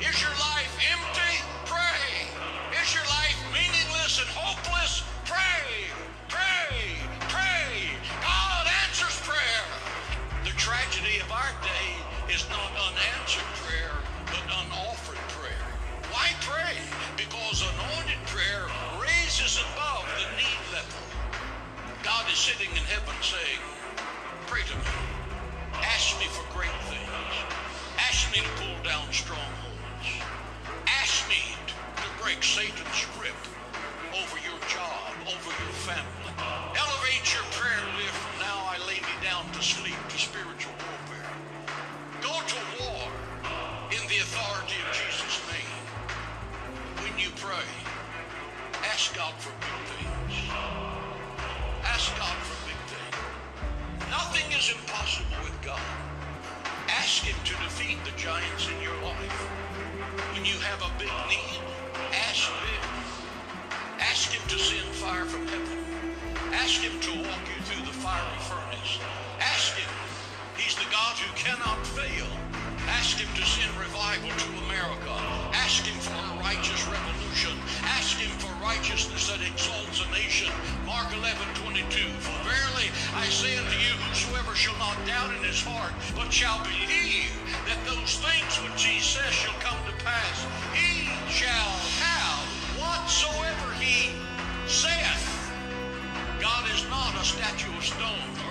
[0.02, 1.34] Is your life empty?
[1.66, 2.26] Pray.
[2.82, 5.06] Is your life meaningless and hopeless?
[5.26, 5.94] Pray.
[6.26, 6.98] Pray.
[7.30, 7.94] Pray.
[8.22, 9.64] God answers prayer.
[10.42, 11.88] The tragedy of our day
[12.34, 13.94] is not unanswered prayer,
[14.26, 15.66] but unoffered prayer.
[16.10, 16.74] Why pray?
[17.14, 18.66] Because anointed prayer
[19.40, 21.00] raises above the need level.
[22.02, 23.60] God is sitting in heaven saying,
[24.46, 24.96] Pray to me.
[25.80, 27.34] Ask me for great things.
[27.96, 30.08] Ask me to pull down strongholds.
[31.00, 31.40] Ask me
[31.96, 33.36] to break Satan's grip
[34.12, 36.32] over your job, over your family.
[36.76, 41.32] Elevate your prayer live from now I lay me down to sleep to spiritual warfare.
[42.20, 43.08] Go to war
[43.88, 45.72] in the authority of Jesus' name.
[47.00, 47.89] When you pray,
[49.00, 50.52] ask God for big things.
[51.88, 53.16] Ask God for big things.
[54.12, 55.80] Nothing is impossible with God.
[56.86, 59.40] Ask Him to defeat the giants in your life.
[60.36, 61.64] When you have a big need,
[62.12, 62.82] ask big.
[64.04, 65.80] Ask Him to send fire from heaven.
[66.52, 69.00] Ask Him to walk you through the fiery furnace.
[69.40, 69.88] Ask Him.
[70.60, 72.26] He's the God who cannot fail.
[72.98, 75.14] Ask Him to send revival to America.
[75.54, 77.54] Ask Him for a righteous revolution.
[77.86, 80.50] Ask Him for righteousness that exalts a nation.
[80.82, 82.10] Mark 11, 22.
[82.18, 86.58] For verily I say unto you, whosoever shall not doubt in his heart, but shall
[86.66, 87.30] believe
[87.70, 90.42] that those things which he says shall come to pass,
[90.74, 91.70] he shall
[92.02, 92.42] have
[92.82, 94.10] whatsoever he
[94.66, 95.22] saith.
[96.42, 98.49] God is not a statue of stone.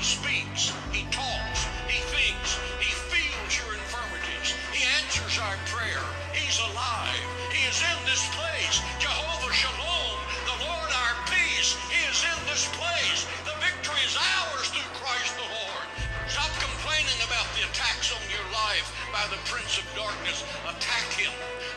[0.00, 4.56] He speaks, He talks, He thinks, He feels your infirmities.
[4.72, 6.00] He answers our prayer.
[6.32, 7.20] He's alive.
[7.52, 8.80] He is in this place.
[8.96, 10.16] Jehovah Shalom,
[10.48, 13.28] the Lord our peace, He is in this place.
[13.44, 15.86] The victory is ours through Christ the Lord.
[16.32, 20.48] Stop complaining about the attacks on your life by the prince of darkness.
[20.64, 21.34] Attack him.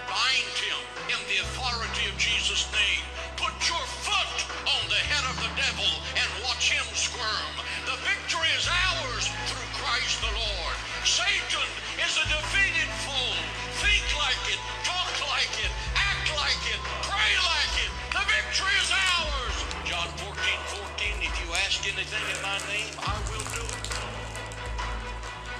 [0.07, 0.80] Bind him
[1.11, 3.03] in the authority of Jesus' name.
[3.36, 6.88] Put your foot on the head of the devil and watch him
[7.24, 7.55] squirm.
[7.88, 10.76] The victory is ours through Christ the Lord.
[11.03, 11.67] Satan
[11.99, 13.36] is a defeated foe.
[13.84, 17.91] Think like it, talk like it, act like it, pray like it.
[18.11, 19.55] The victory is ours.
[19.84, 23.84] John 14, 14, if you ask anything in my name, I will do it.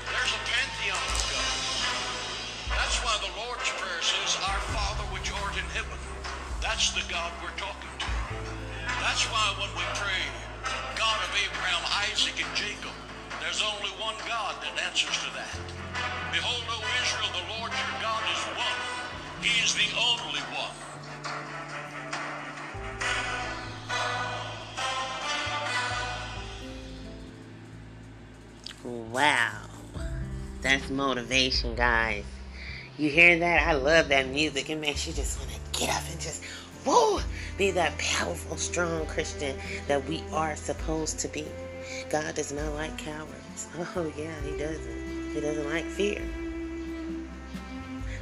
[0.07, 1.64] There's a pantheon of God.
[2.80, 5.99] That's why the Lord's Prayer says, Our Father which art in heaven.
[6.61, 8.07] That's the God we're talking to.
[9.03, 10.53] That's why when we pray, God of
[11.34, 11.81] Abraham,
[12.11, 12.93] Isaac, and Jacob,
[13.41, 15.57] there's only one God that answers to that.
[16.31, 18.79] Behold, O Israel, the Lord your God is one.
[19.41, 20.73] He is the only one.
[29.11, 29.61] Wow.
[30.61, 32.25] That's motivation, guys.
[32.97, 33.67] You hear that?
[33.67, 34.69] I love that music.
[34.69, 36.43] It makes you just want to get up and just,
[36.86, 37.21] whoa,
[37.57, 39.57] be that powerful, strong Christian
[39.88, 41.45] that we are supposed to be.
[42.09, 43.29] God does not like cowards.
[43.95, 45.34] Oh, yeah, He doesn't.
[45.34, 46.21] He doesn't like fear.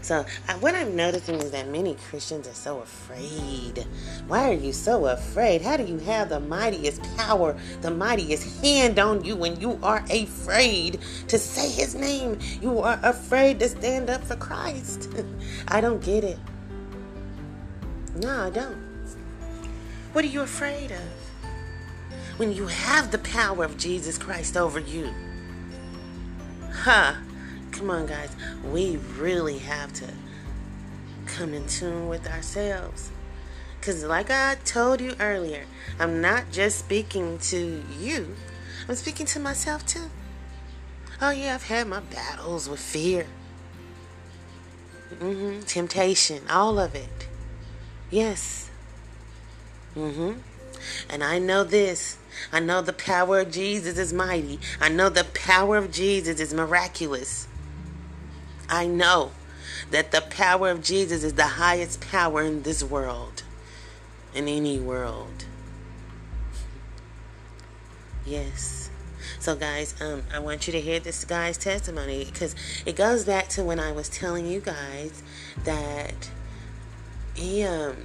[0.01, 0.25] So,
[0.61, 3.85] what I'm noticing is that many Christians are so afraid.
[4.27, 5.61] Why are you so afraid?
[5.61, 10.03] How do you have the mightiest power, the mightiest hand on you when you are
[10.09, 12.39] afraid to say His name?
[12.61, 15.09] You are afraid to stand up for Christ.
[15.67, 16.39] I don't get it.
[18.21, 18.77] No, I don't.
[20.13, 20.99] What are you afraid of?
[22.37, 25.11] When you have the power of Jesus Christ over you.
[26.71, 27.15] Huh.
[27.71, 28.29] Come on, guys.
[28.63, 30.07] We really have to
[31.25, 33.09] come in tune with ourselves.
[33.79, 35.63] Because, like I told you earlier,
[35.99, 38.35] I'm not just speaking to you,
[38.87, 40.11] I'm speaking to myself too.
[41.19, 43.25] Oh, yeah, I've had my battles with fear,
[45.15, 45.61] mm-hmm.
[45.61, 47.27] temptation, all of it.
[48.11, 48.69] Yes.
[49.95, 50.39] Mm-hmm.
[51.09, 52.17] And I know this.
[52.51, 54.59] I know the power of Jesus is mighty.
[54.79, 57.47] I know the power of Jesus is miraculous.
[58.69, 59.31] I know
[59.89, 63.43] that the power of Jesus is the highest power in this world,
[64.33, 65.45] in any world.
[68.25, 68.89] Yes.
[69.39, 72.55] So, guys, um, I want you to hear this guy's testimony because
[72.85, 75.23] it goes back to when I was telling you guys
[75.63, 76.29] that
[77.33, 77.95] he, um,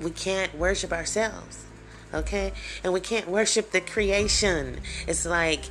[0.00, 1.64] we can't worship ourselves,
[2.12, 2.52] okay?
[2.82, 4.80] And we can't worship the creation.
[5.06, 5.64] It's like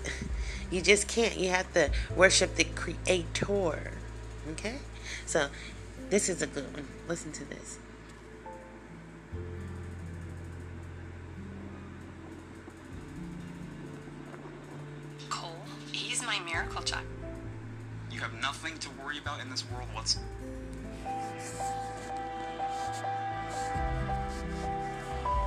[0.72, 1.38] you just can't.
[1.38, 3.92] You have to worship the creator,
[4.52, 4.80] okay?
[5.26, 5.48] So,
[6.10, 6.88] this is a good one.
[7.08, 7.78] Listen to this.
[15.30, 15.52] Cole,
[15.92, 17.06] he's my miracle child.
[18.12, 20.28] You have nothing to worry about in this world whatsoever.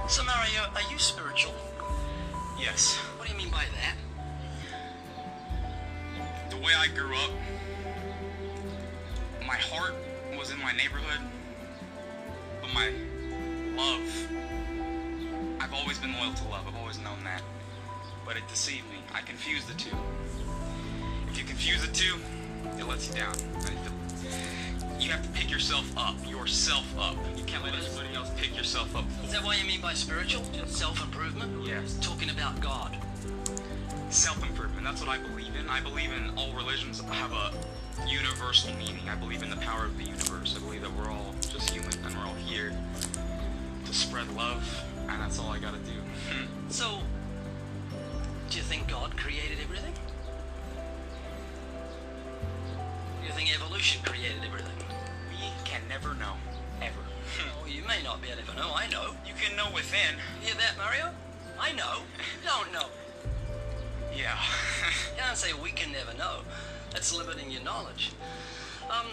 [0.07, 1.55] So, Mario, are you spiritual?
[2.61, 2.97] Yes.
[3.17, 3.97] What do you mean by that?
[6.51, 7.31] The way I grew up,
[9.47, 9.95] my heart
[10.39, 11.21] was in my neighborhood,
[12.61, 12.91] but my
[13.77, 14.29] love,
[15.61, 16.69] I've always been loyal to love.
[16.69, 17.43] I've always known that.
[18.27, 18.99] But it deceived me.
[19.15, 19.97] I confused the two.
[21.29, 22.15] If you confuse the two,
[22.79, 23.35] it lets you down.
[25.01, 27.17] You have to pick yourself up, yourself up.
[27.37, 29.05] You can't let anybody else pick yourself up.
[29.25, 30.43] Is that what you mean by spiritual?
[30.67, 31.67] Self improvement?
[31.67, 31.99] Yes.
[32.01, 32.97] Talking about God.
[34.11, 37.51] self-improvement that's what i believe in i believe in all religions have a
[38.07, 41.35] universal meaning i believe in the power of the universe i believe that we're all
[41.51, 42.73] just human and we're all here
[43.85, 44.63] to spread love
[45.09, 45.99] and that's all i gotta do
[46.31, 46.45] hmm.
[46.69, 46.99] So,
[48.51, 49.93] do you think God created everything?
[53.21, 54.74] Do you think evolution created everything?
[55.75, 56.35] We can never know
[56.81, 57.01] ever
[57.61, 58.73] Well, you may not be able to know.
[58.75, 59.15] I know.
[59.27, 61.11] you can know within Hear that, Mario?
[61.59, 62.03] I know.
[62.19, 62.87] You don't know.
[64.17, 64.37] yeah
[65.17, 66.41] You can't say we can never know.
[66.93, 68.13] That's limiting your knowledge.
[68.89, 69.07] Um,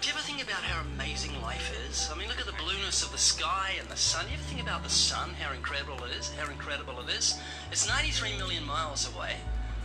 [0.00, 2.10] do you ever think about how amazing life is?
[2.12, 4.26] I mean, look at the blueness of the sky and the sun.
[4.28, 6.30] You ever think about the sun, how incredible it is?
[6.32, 7.38] How incredible it is?
[7.70, 9.36] It's 93 million miles away,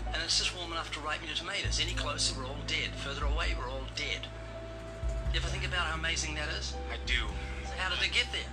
[0.07, 1.79] and it's just warm enough to ripen your tomatoes.
[1.81, 2.89] Any closer, we're all dead.
[2.97, 4.27] Further away, we're all dead.
[5.33, 6.73] You ever think about how amazing that is?
[6.91, 7.13] i do
[7.65, 8.49] So how did it get there?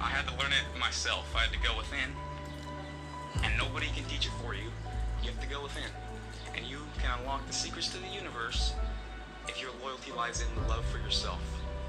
[0.00, 2.10] i had to learn it myself i had to go within
[3.44, 4.70] and nobody can teach it for you
[5.22, 5.90] you have to go within
[6.56, 8.74] and you can unlock the secrets to the universe
[9.48, 11.40] if your loyalty lies in the love for yourself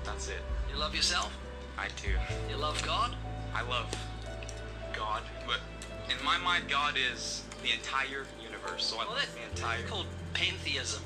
[0.04, 1.36] that's it You love yourself?
[1.78, 2.10] I do.
[2.50, 3.16] You love God?
[3.56, 3.88] I love
[4.94, 5.60] God, but
[6.10, 8.84] in my mind, God is the entire universe.
[8.86, 9.80] So I Well, love the entire.
[9.80, 11.02] It's called pantheism.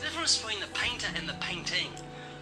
[0.00, 1.88] A difference between the painter and the painting.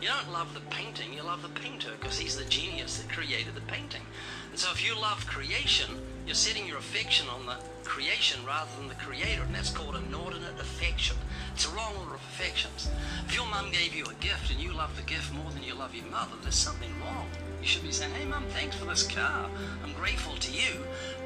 [0.00, 3.56] You don't love the painting, you love the painter because he's the genius that created
[3.56, 4.02] the painting.
[4.50, 5.90] And so if you love creation,
[6.24, 10.60] you're setting your affection on the creation rather than the creator, and that's called inordinate
[10.60, 11.16] affection.
[11.52, 12.88] It's a wrong order of affections.
[13.26, 15.74] If your mum gave you a gift and you love the gift more than you
[15.74, 17.26] love your mother, there's something wrong.
[17.60, 19.50] You should be saying, hey mum, thanks for this car.
[19.82, 20.84] I'm grateful to you,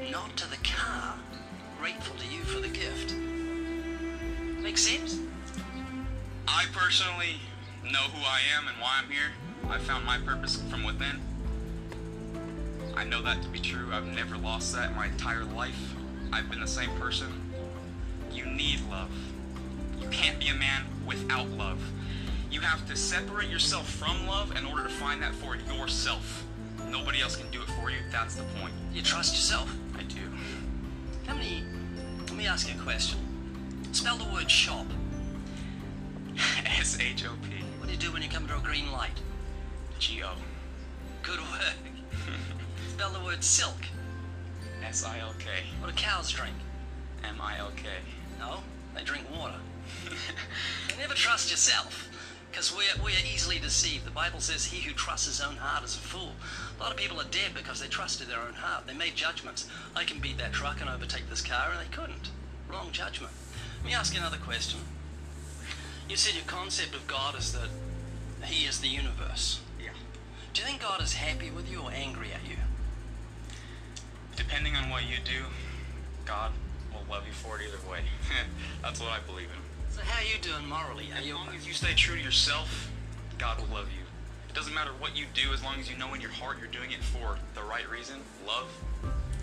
[0.09, 1.13] not to the car.
[1.79, 3.13] Grateful to you for the gift.
[4.63, 5.19] Make sense?
[6.47, 7.37] I personally
[7.83, 9.31] know who I am and why I'm here.
[9.69, 11.21] I found my purpose from within.
[12.95, 13.89] I know that to be true.
[13.91, 15.95] I've never lost that in my entire life.
[16.31, 17.27] I've been the same person.
[18.31, 19.11] You need love.
[19.99, 21.79] You can't be a man without love.
[22.51, 26.45] You have to separate yourself from love in order to find that for yourself.
[26.87, 27.97] Nobody else can do it for you.
[28.11, 28.73] That's the point.
[28.93, 29.73] You trust yourself?
[29.97, 30.21] I do.
[31.25, 31.63] How many?
[32.27, 33.19] Let me ask you a question.
[33.91, 34.85] Spell the word shop.
[36.83, 39.17] S H O P What do you do when you come to a green light?
[39.99, 40.33] G O
[41.21, 41.77] Good work.
[42.89, 43.85] Spell the word silk.
[44.83, 45.47] S I L K
[45.79, 46.57] What do cows drink?
[47.23, 47.83] M I L K.
[48.37, 48.57] No,
[48.93, 49.55] they drink water.
[50.89, 52.09] You never trust yourself,
[52.51, 54.03] because we're, we're easily deceived.
[54.05, 56.33] The Bible says, He who trusts his own heart is a fool.
[56.77, 58.87] A lot of people are dead because they trusted their own heart.
[58.87, 59.69] They made judgments.
[59.95, 62.29] I can beat that truck and overtake this car, and they couldn't.
[62.69, 63.31] Wrong judgment.
[63.77, 64.81] Let me ask you another question.
[66.13, 67.69] You said your concept of God is that
[68.45, 69.61] He is the universe.
[69.83, 69.93] Yeah.
[70.53, 72.57] Do you think God is happy with you or angry at you?
[74.35, 75.45] Depending on what you do,
[76.23, 76.51] God
[76.93, 78.01] will love you for it either way.
[78.83, 79.91] That's what I believe in.
[79.91, 81.07] So how are you doing morally?
[81.13, 81.33] Are As you?
[81.33, 82.91] long as you stay true to yourself,
[83.39, 84.05] God will love you.
[84.49, 86.67] It doesn't matter what you do, as long as you know in your heart you're
[86.67, 88.69] doing it for the right reason, love.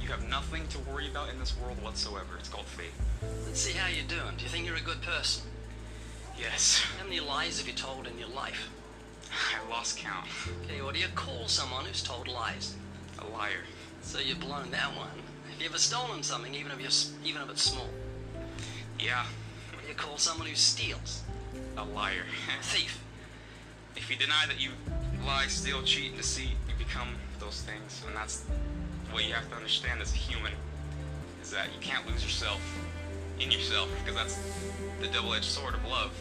[0.00, 2.38] You have nothing to worry about in this world whatsoever.
[2.38, 2.94] It's called faith.
[3.44, 4.36] Let's see how you're doing.
[4.36, 5.49] Do you think you're a good person?
[6.41, 6.82] Yes.
[6.99, 8.70] How many lies have you told in your life?
[9.30, 10.26] I lost count.
[10.64, 12.74] Okay, what do you call someone who's told lies?
[13.18, 13.61] A liar.
[14.03, 15.09] So you've blown that one.
[15.51, 17.88] Have you ever stolen something, even if you're even if it's small?
[18.99, 19.24] Yeah,
[19.72, 21.22] What do you call someone who steals?
[21.76, 22.24] a liar.
[22.59, 23.03] A thief.
[23.97, 24.70] if you deny that you
[25.26, 28.03] lie, steal, cheat, and deceit, you become those things.
[28.07, 28.45] And that's
[29.11, 30.53] what you have to understand as a human,
[31.43, 32.61] is that you can't lose yourself
[33.38, 34.38] in yourself, because that's
[35.01, 36.12] the double-edged sword of love.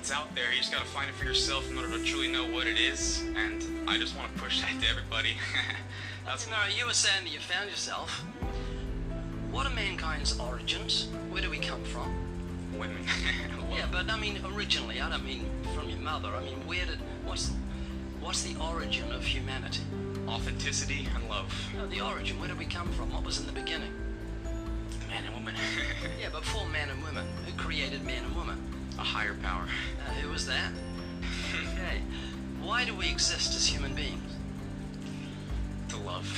[0.00, 2.44] It's out there, you just gotta find it for yourself in order to truly know
[2.44, 5.34] what it is, and I just want to push that to everybody.
[6.24, 8.24] that's No, you were saying that you found yourself.
[9.50, 11.08] What are mankind's origins?
[11.28, 12.14] Where do we come from?
[12.78, 12.96] women.
[13.70, 15.02] Yeah, but I mean originally.
[15.02, 15.44] I don't mean
[15.74, 16.30] from your mother.
[16.30, 17.52] I mean where did what's
[18.20, 19.82] what's the origin of humanity?
[20.26, 21.54] Authenticity and love.
[21.76, 22.38] No, the origin.
[22.40, 23.12] Where did we come from?
[23.12, 23.92] What was in the beginning?
[25.08, 25.54] Man and woman.
[26.20, 27.26] Yeah, but before man and woman.
[27.44, 28.79] Who created man and woman?
[29.00, 29.64] A higher power.
[30.06, 30.72] Uh, who was that?
[31.54, 32.02] okay.
[32.60, 34.34] Why do we exist as human beings?
[35.88, 36.28] To love.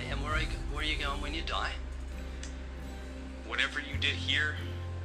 [0.00, 1.70] Okay, and where are you, where are you going when you die?
[3.46, 4.56] Whatever you did here,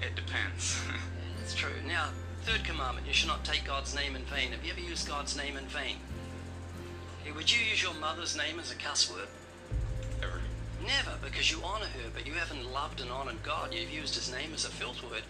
[0.02, 0.82] it depends.
[1.38, 1.70] That's true.
[1.86, 2.10] Now,
[2.41, 4.52] third commandment: you should not take God's name in vain.
[4.52, 5.98] Have you ever used God's name in vain?
[7.22, 9.28] Okay, would you use your mother's name as a cuss word?
[10.24, 10.41] Ever.
[10.84, 13.72] Never, because you honor her, but you haven't loved and honored God.
[13.72, 15.22] You've used his name as a filth word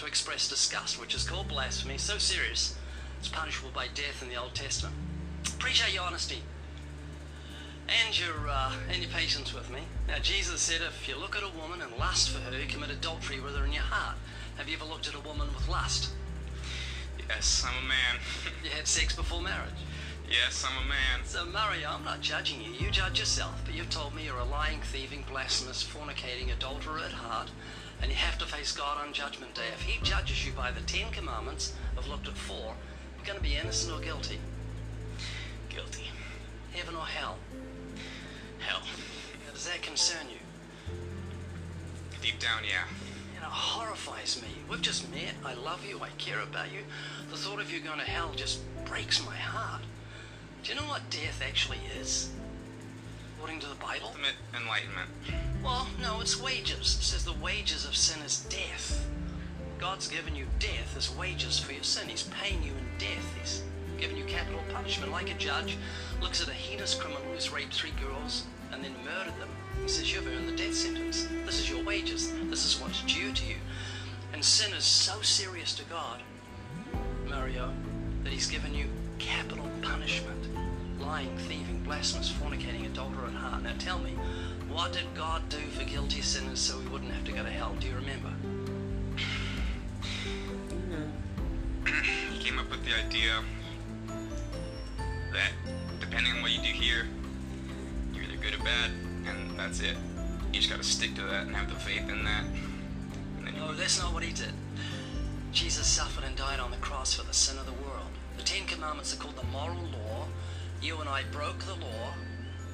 [0.00, 1.98] to express disgust, which is called blasphemy.
[1.98, 2.74] So serious,
[3.18, 4.94] it's punishable by death in the Old Testament.
[5.46, 6.38] Appreciate your honesty
[7.86, 9.80] and your uh, and your patience with me.
[10.08, 12.90] Now, Jesus said, if you look at a woman and lust for her, you commit
[12.90, 14.16] adultery with her in your heart.
[14.56, 16.10] Have you ever looked at a woman with lust?
[17.28, 18.20] Yes, I'm a man.
[18.64, 19.80] You had sex before marriage.
[20.30, 21.24] yes, I'm a man.
[21.24, 22.70] So, Mario, I'm not judging you.
[22.72, 23.60] You judge yourself.
[23.64, 27.50] But you've told me you're a lying, thieving, blasphemous, fornicating adulterer at heart,
[28.02, 29.68] and you have to face God on Judgment Day.
[29.74, 32.74] If He judges you by the Ten Commandments, I've looked at four,
[33.16, 34.38] you're going to be innocent or guilty.
[35.68, 36.04] Guilty.
[36.72, 37.36] Heaven or hell.
[38.58, 38.80] Hell.
[39.46, 40.94] Now, does that concern you?
[42.22, 42.84] Deep down, yeah.
[43.36, 44.48] It horrifies me.
[44.68, 45.34] We've just met.
[45.44, 46.00] I love you.
[46.00, 46.80] I care about you.
[47.30, 49.82] The thought of you going to hell just breaks my heart.
[50.62, 52.30] Do you know what death actually is?
[53.40, 54.08] According to the Bible?
[54.08, 55.08] Ultimate enlightenment.
[55.64, 56.98] Well, no, it's wages.
[57.00, 59.08] It says the wages of sin is death.
[59.78, 62.06] God's given you death as wages for your sin.
[62.08, 63.34] He's paying you in death.
[63.40, 63.62] He's
[63.98, 65.10] given you capital punishment.
[65.10, 65.78] Like a judge
[66.20, 69.48] looks at a heinous criminal who's raped three girls and then murdered them.
[69.80, 71.26] He says, You've earned the death sentence.
[71.46, 72.30] This is your wages.
[72.50, 73.56] This is what's due to you.
[74.34, 76.20] And sin is so serious to God,
[77.26, 77.72] Mario,
[78.22, 78.84] that He's given you
[79.18, 80.49] capital punishment.
[81.00, 83.62] Lying, thieving, blasphemous, fornicating, adulterer at heart.
[83.62, 84.16] Now tell me,
[84.68, 87.74] what did God do for guilty sinners so we wouldn't have to go to hell?
[87.80, 88.32] Do you remember?
[92.30, 93.42] He came up with the idea
[95.32, 95.52] that
[96.00, 97.06] depending on what you do here,
[98.14, 98.90] you're either good or bad,
[99.26, 99.96] and that's it.
[100.52, 102.44] You just gotta stick to that and have the faith in that.
[103.38, 104.52] And then you No, that's not what he did.
[105.52, 108.10] Jesus suffered and died on the cross for the sin of the world.
[108.36, 109.99] The Ten Commandments are called the moral law.
[110.80, 112.14] You and I broke the law.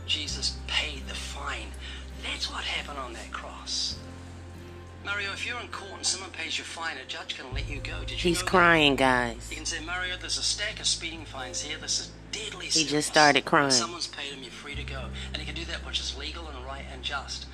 [0.06, 1.68] Jesus paid the fine.
[2.22, 3.98] That's what happened on that cross.
[5.04, 7.78] Mario, if you're in court and someone pays your fine, a judge can let you
[7.78, 8.00] go.
[8.00, 8.50] Did you He's know that?
[8.50, 9.48] crying, guys.
[9.50, 11.78] You can say, Mario, there's a stack of speeding fines here.
[11.80, 12.90] This is deadly serious." He serious.
[12.90, 13.70] just started crying.
[13.70, 15.06] Someone's paid him, you're free to go.
[15.32, 17.46] And he can do that which is legal and right and just.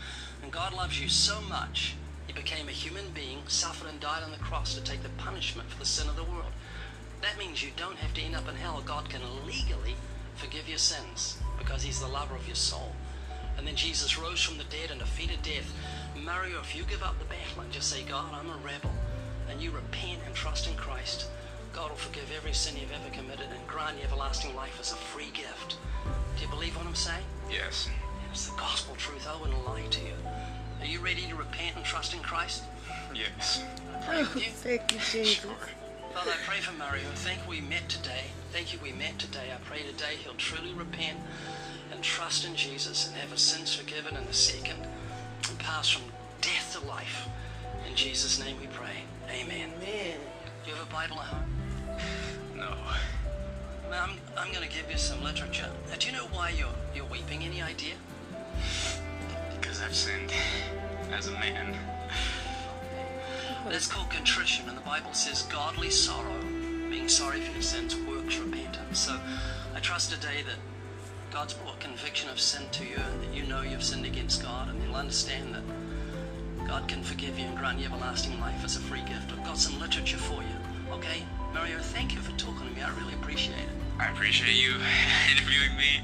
[0.42, 1.94] And God loves you so much,
[2.26, 5.68] he became a human being, suffered and died on the cross to take the punishment
[5.70, 6.52] for the sin of the world.
[7.20, 8.82] That means you don't have to end up in hell.
[8.84, 9.94] God can legally
[10.34, 12.92] forgive your sins because he's the lover of your soul.
[13.56, 15.72] And then Jesus rose from the dead and defeated death.
[16.24, 18.90] Mario, if you give up the battle and just say, God, I'm a rebel,
[19.50, 21.28] and you repent and trust in Christ,
[21.72, 24.96] God will forgive every sin you've ever committed and grant you everlasting life as a
[24.96, 25.76] free gift.
[26.36, 27.24] Do you believe what I'm saying?
[27.50, 27.88] Yes.
[28.30, 29.26] It's the gospel truth.
[29.28, 30.14] I wouldn't lie to you.
[30.80, 32.64] Are you ready to repent and trust in Christ?
[33.14, 33.62] Yes.
[33.94, 34.50] I pray with you.
[34.50, 35.28] Thank you, Jesus.
[35.28, 35.50] Sure.
[36.14, 37.08] Father, I pray for Mario.
[37.14, 38.24] Thank we met today.
[38.52, 39.50] Thank you we met today.
[39.50, 41.18] I pray today he'll truly repent
[41.90, 44.86] and trust in Jesus and have his sins forgiven in a second
[45.48, 46.02] and pass from
[46.42, 47.28] death to life.
[47.88, 49.04] In Jesus' name we pray.
[49.30, 49.70] Amen.
[49.80, 50.18] Man.
[50.64, 51.50] Do you have a Bible at home?
[52.56, 52.76] No.
[53.90, 55.70] Now, I'm, I'm going to give you some literature.
[55.88, 57.42] Now, do you know why you're, you're weeping?
[57.42, 57.94] Any idea?
[59.58, 60.32] Because I've sinned
[61.10, 61.74] as a man.
[63.68, 66.40] That's called contrition, and the Bible says godly sorrow,
[66.90, 68.98] being sorry for your sins, works repentance.
[68.98, 69.18] So
[69.74, 70.56] I trust today that
[71.32, 74.68] God's brought conviction of sin to you, and that you know you've sinned against God,
[74.68, 75.62] and you'll understand that
[76.66, 79.32] God can forgive you and grant you everlasting life as a free gift.
[79.32, 80.92] I've got some literature for you.
[80.92, 82.82] Okay, Mario, thank you for talking to me.
[82.82, 83.68] I really appreciate it.
[83.98, 84.74] I appreciate you
[85.30, 86.02] interviewing me.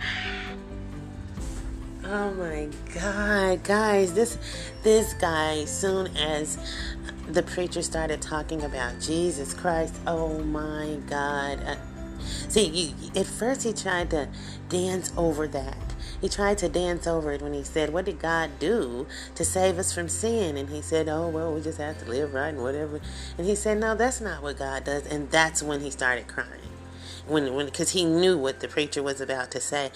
[2.05, 4.15] Oh my God, guys!
[4.15, 4.39] This
[4.83, 6.57] this guy, soon as
[7.29, 11.63] the preacher started talking about Jesus Christ, oh my God!
[11.63, 11.77] Uh,
[12.49, 14.29] see, at first he tried to
[14.69, 15.77] dance over that.
[16.21, 19.79] He tried to dance over it when he said, "What did God do to save
[19.79, 22.63] us from sin?" And he said, "Oh well, we just have to live right and
[22.63, 23.01] whatever."
[23.37, 26.68] And he said, "No, that's not what God does." And that's when he started crying
[27.29, 29.91] when when because he knew what the preacher was about to say.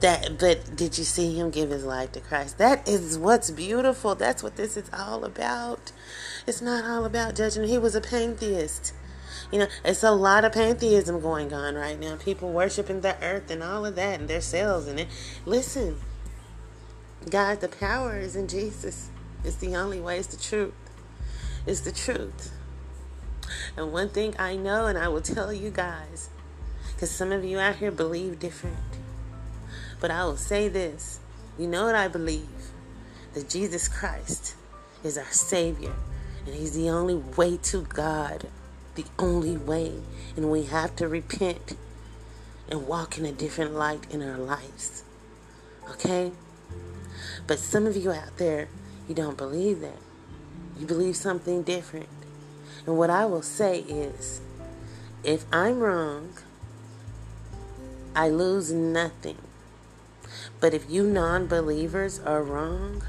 [0.00, 2.58] That but did you see him give his life to christ?
[2.58, 4.14] That is what's beautiful.
[4.14, 5.92] That's what this is all about.
[6.46, 7.68] It's not all about judging.
[7.68, 8.94] He was a pantheist.
[9.52, 12.16] You know it's a lot of pantheism going on right now.
[12.16, 15.08] People worshiping the earth and all of that and their cells and it.
[15.44, 15.98] Listen
[17.28, 19.10] god the power is in jesus.
[19.44, 20.18] It's the only way.
[20.18, 20.74] It's the truth.
[21.66, 22.52] It's the truth.
[23.76, 26.30] And one thing I know, and I will tell you guys,
[27.00, 28.76] because some of you out here believe different.
[30.00, 31.18] But I will say this
[31.58, 32.46] you know what I believe?
[33.32, 34.54] That Jesus Christ
[35.02, 35.94] is our Savior,
[36.44, 38.48] and He's the only way to God.
[38.96, 39.94] The only way.
[40.36, 41.74] And we have to repent
[42.68, 45.02] and walk in a different light in our lives.
[45.92, 46.32] Okay?
[47.46, 48.68] But some of you out there,
[49.08, 50.02] you don't believe that.
[50.78, 52.10] You believe something different.
[52.84, 54.42] And what I will say is
[55.24, 56.34] if I'm wrong,
[58.14, 59.38] I lose nothing.
[60.60, 63.02] But if you non believers are wrong,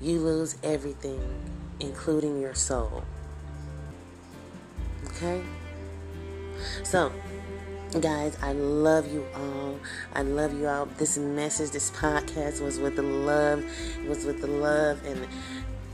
[0.00, 1.20] you lose everything,
[1.80, 3.02] including your soul.
[5.06, 5.42] Okay?
[6.82, 7.12] So,
[8.00, 9.78] guys, I love you all.
[10.14, 10.86] I love you all.
[10.86, 13.64] This message, this podcast was with the love,
[14.06, 15.26] was with the love and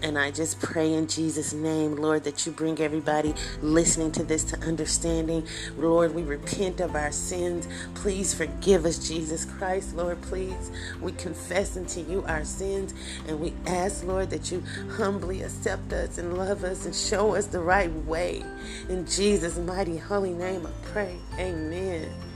[0.03, 4.45] and I just pray in Jesus' name, Lord, that you bring everybody listening to this
[4.45, 5.47] to understanding.
[5.77, 7.69] Lord, we repent of our sins.
[7.95, 9.95] Please forgive us, Jesus Christ.
[9.97, 10.71] Lord, please.
[11.01, 12.95] We confess unto you our sins
[13.29, 17.47] and we ask, Lord, that you humbly accept us and love us and show us
[17.47, 18.43] the right way.
[18.89, 21.17] In Jesus' mighty holy name, I pray.
[21.39, 22.30] Amen.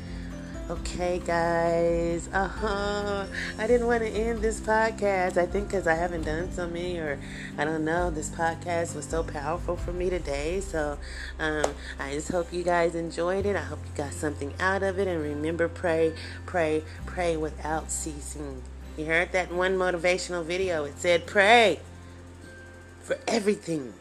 [0.71, 2.27] Okay, guys.
[2.33, 3.27] Uh huh.
[3.59, 5.37] I didn't want to end this podcast.
[5.37, 7.19] I think because I haven't done so many, or
[7.59, 8.11] I don't know.
[8.11, 10.61] This podcast was so powerful for me today.
[10.61, 10.97] So
[11.39, 11.67] um,
[11.99, 13.57] I just hope you guys enjoyed it.
[13.57, 15.07] I hope you got something out of it.
[15.07, 16.15] And remember, pray,
[16.47, 18.63] pray, pray without ceasing.
[18.97, 20.85] You heard that one motivational video?
[20.85, 21.81] It said, pray
[23.03, 23.93] for everything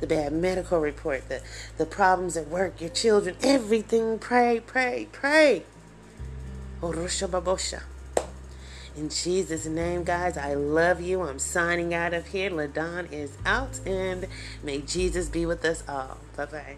[0.00, 1.42] the bad medical report, the,
[1.76, 4.18] the problems at work, your children, everything.
[4.18, 5.64] Pray, pray, pray.
[6.80, 7.82] Orusha Babosha.
[8.96, 11.22] In Jesus' name, guys, I love you.
[11.22, 12.50] I'm signing out of here.
[12.50, 14.26] LaDon is out, and
[14.62, 16.18] may Jesus be with us all.
[16.36, 16.76] Bye bye.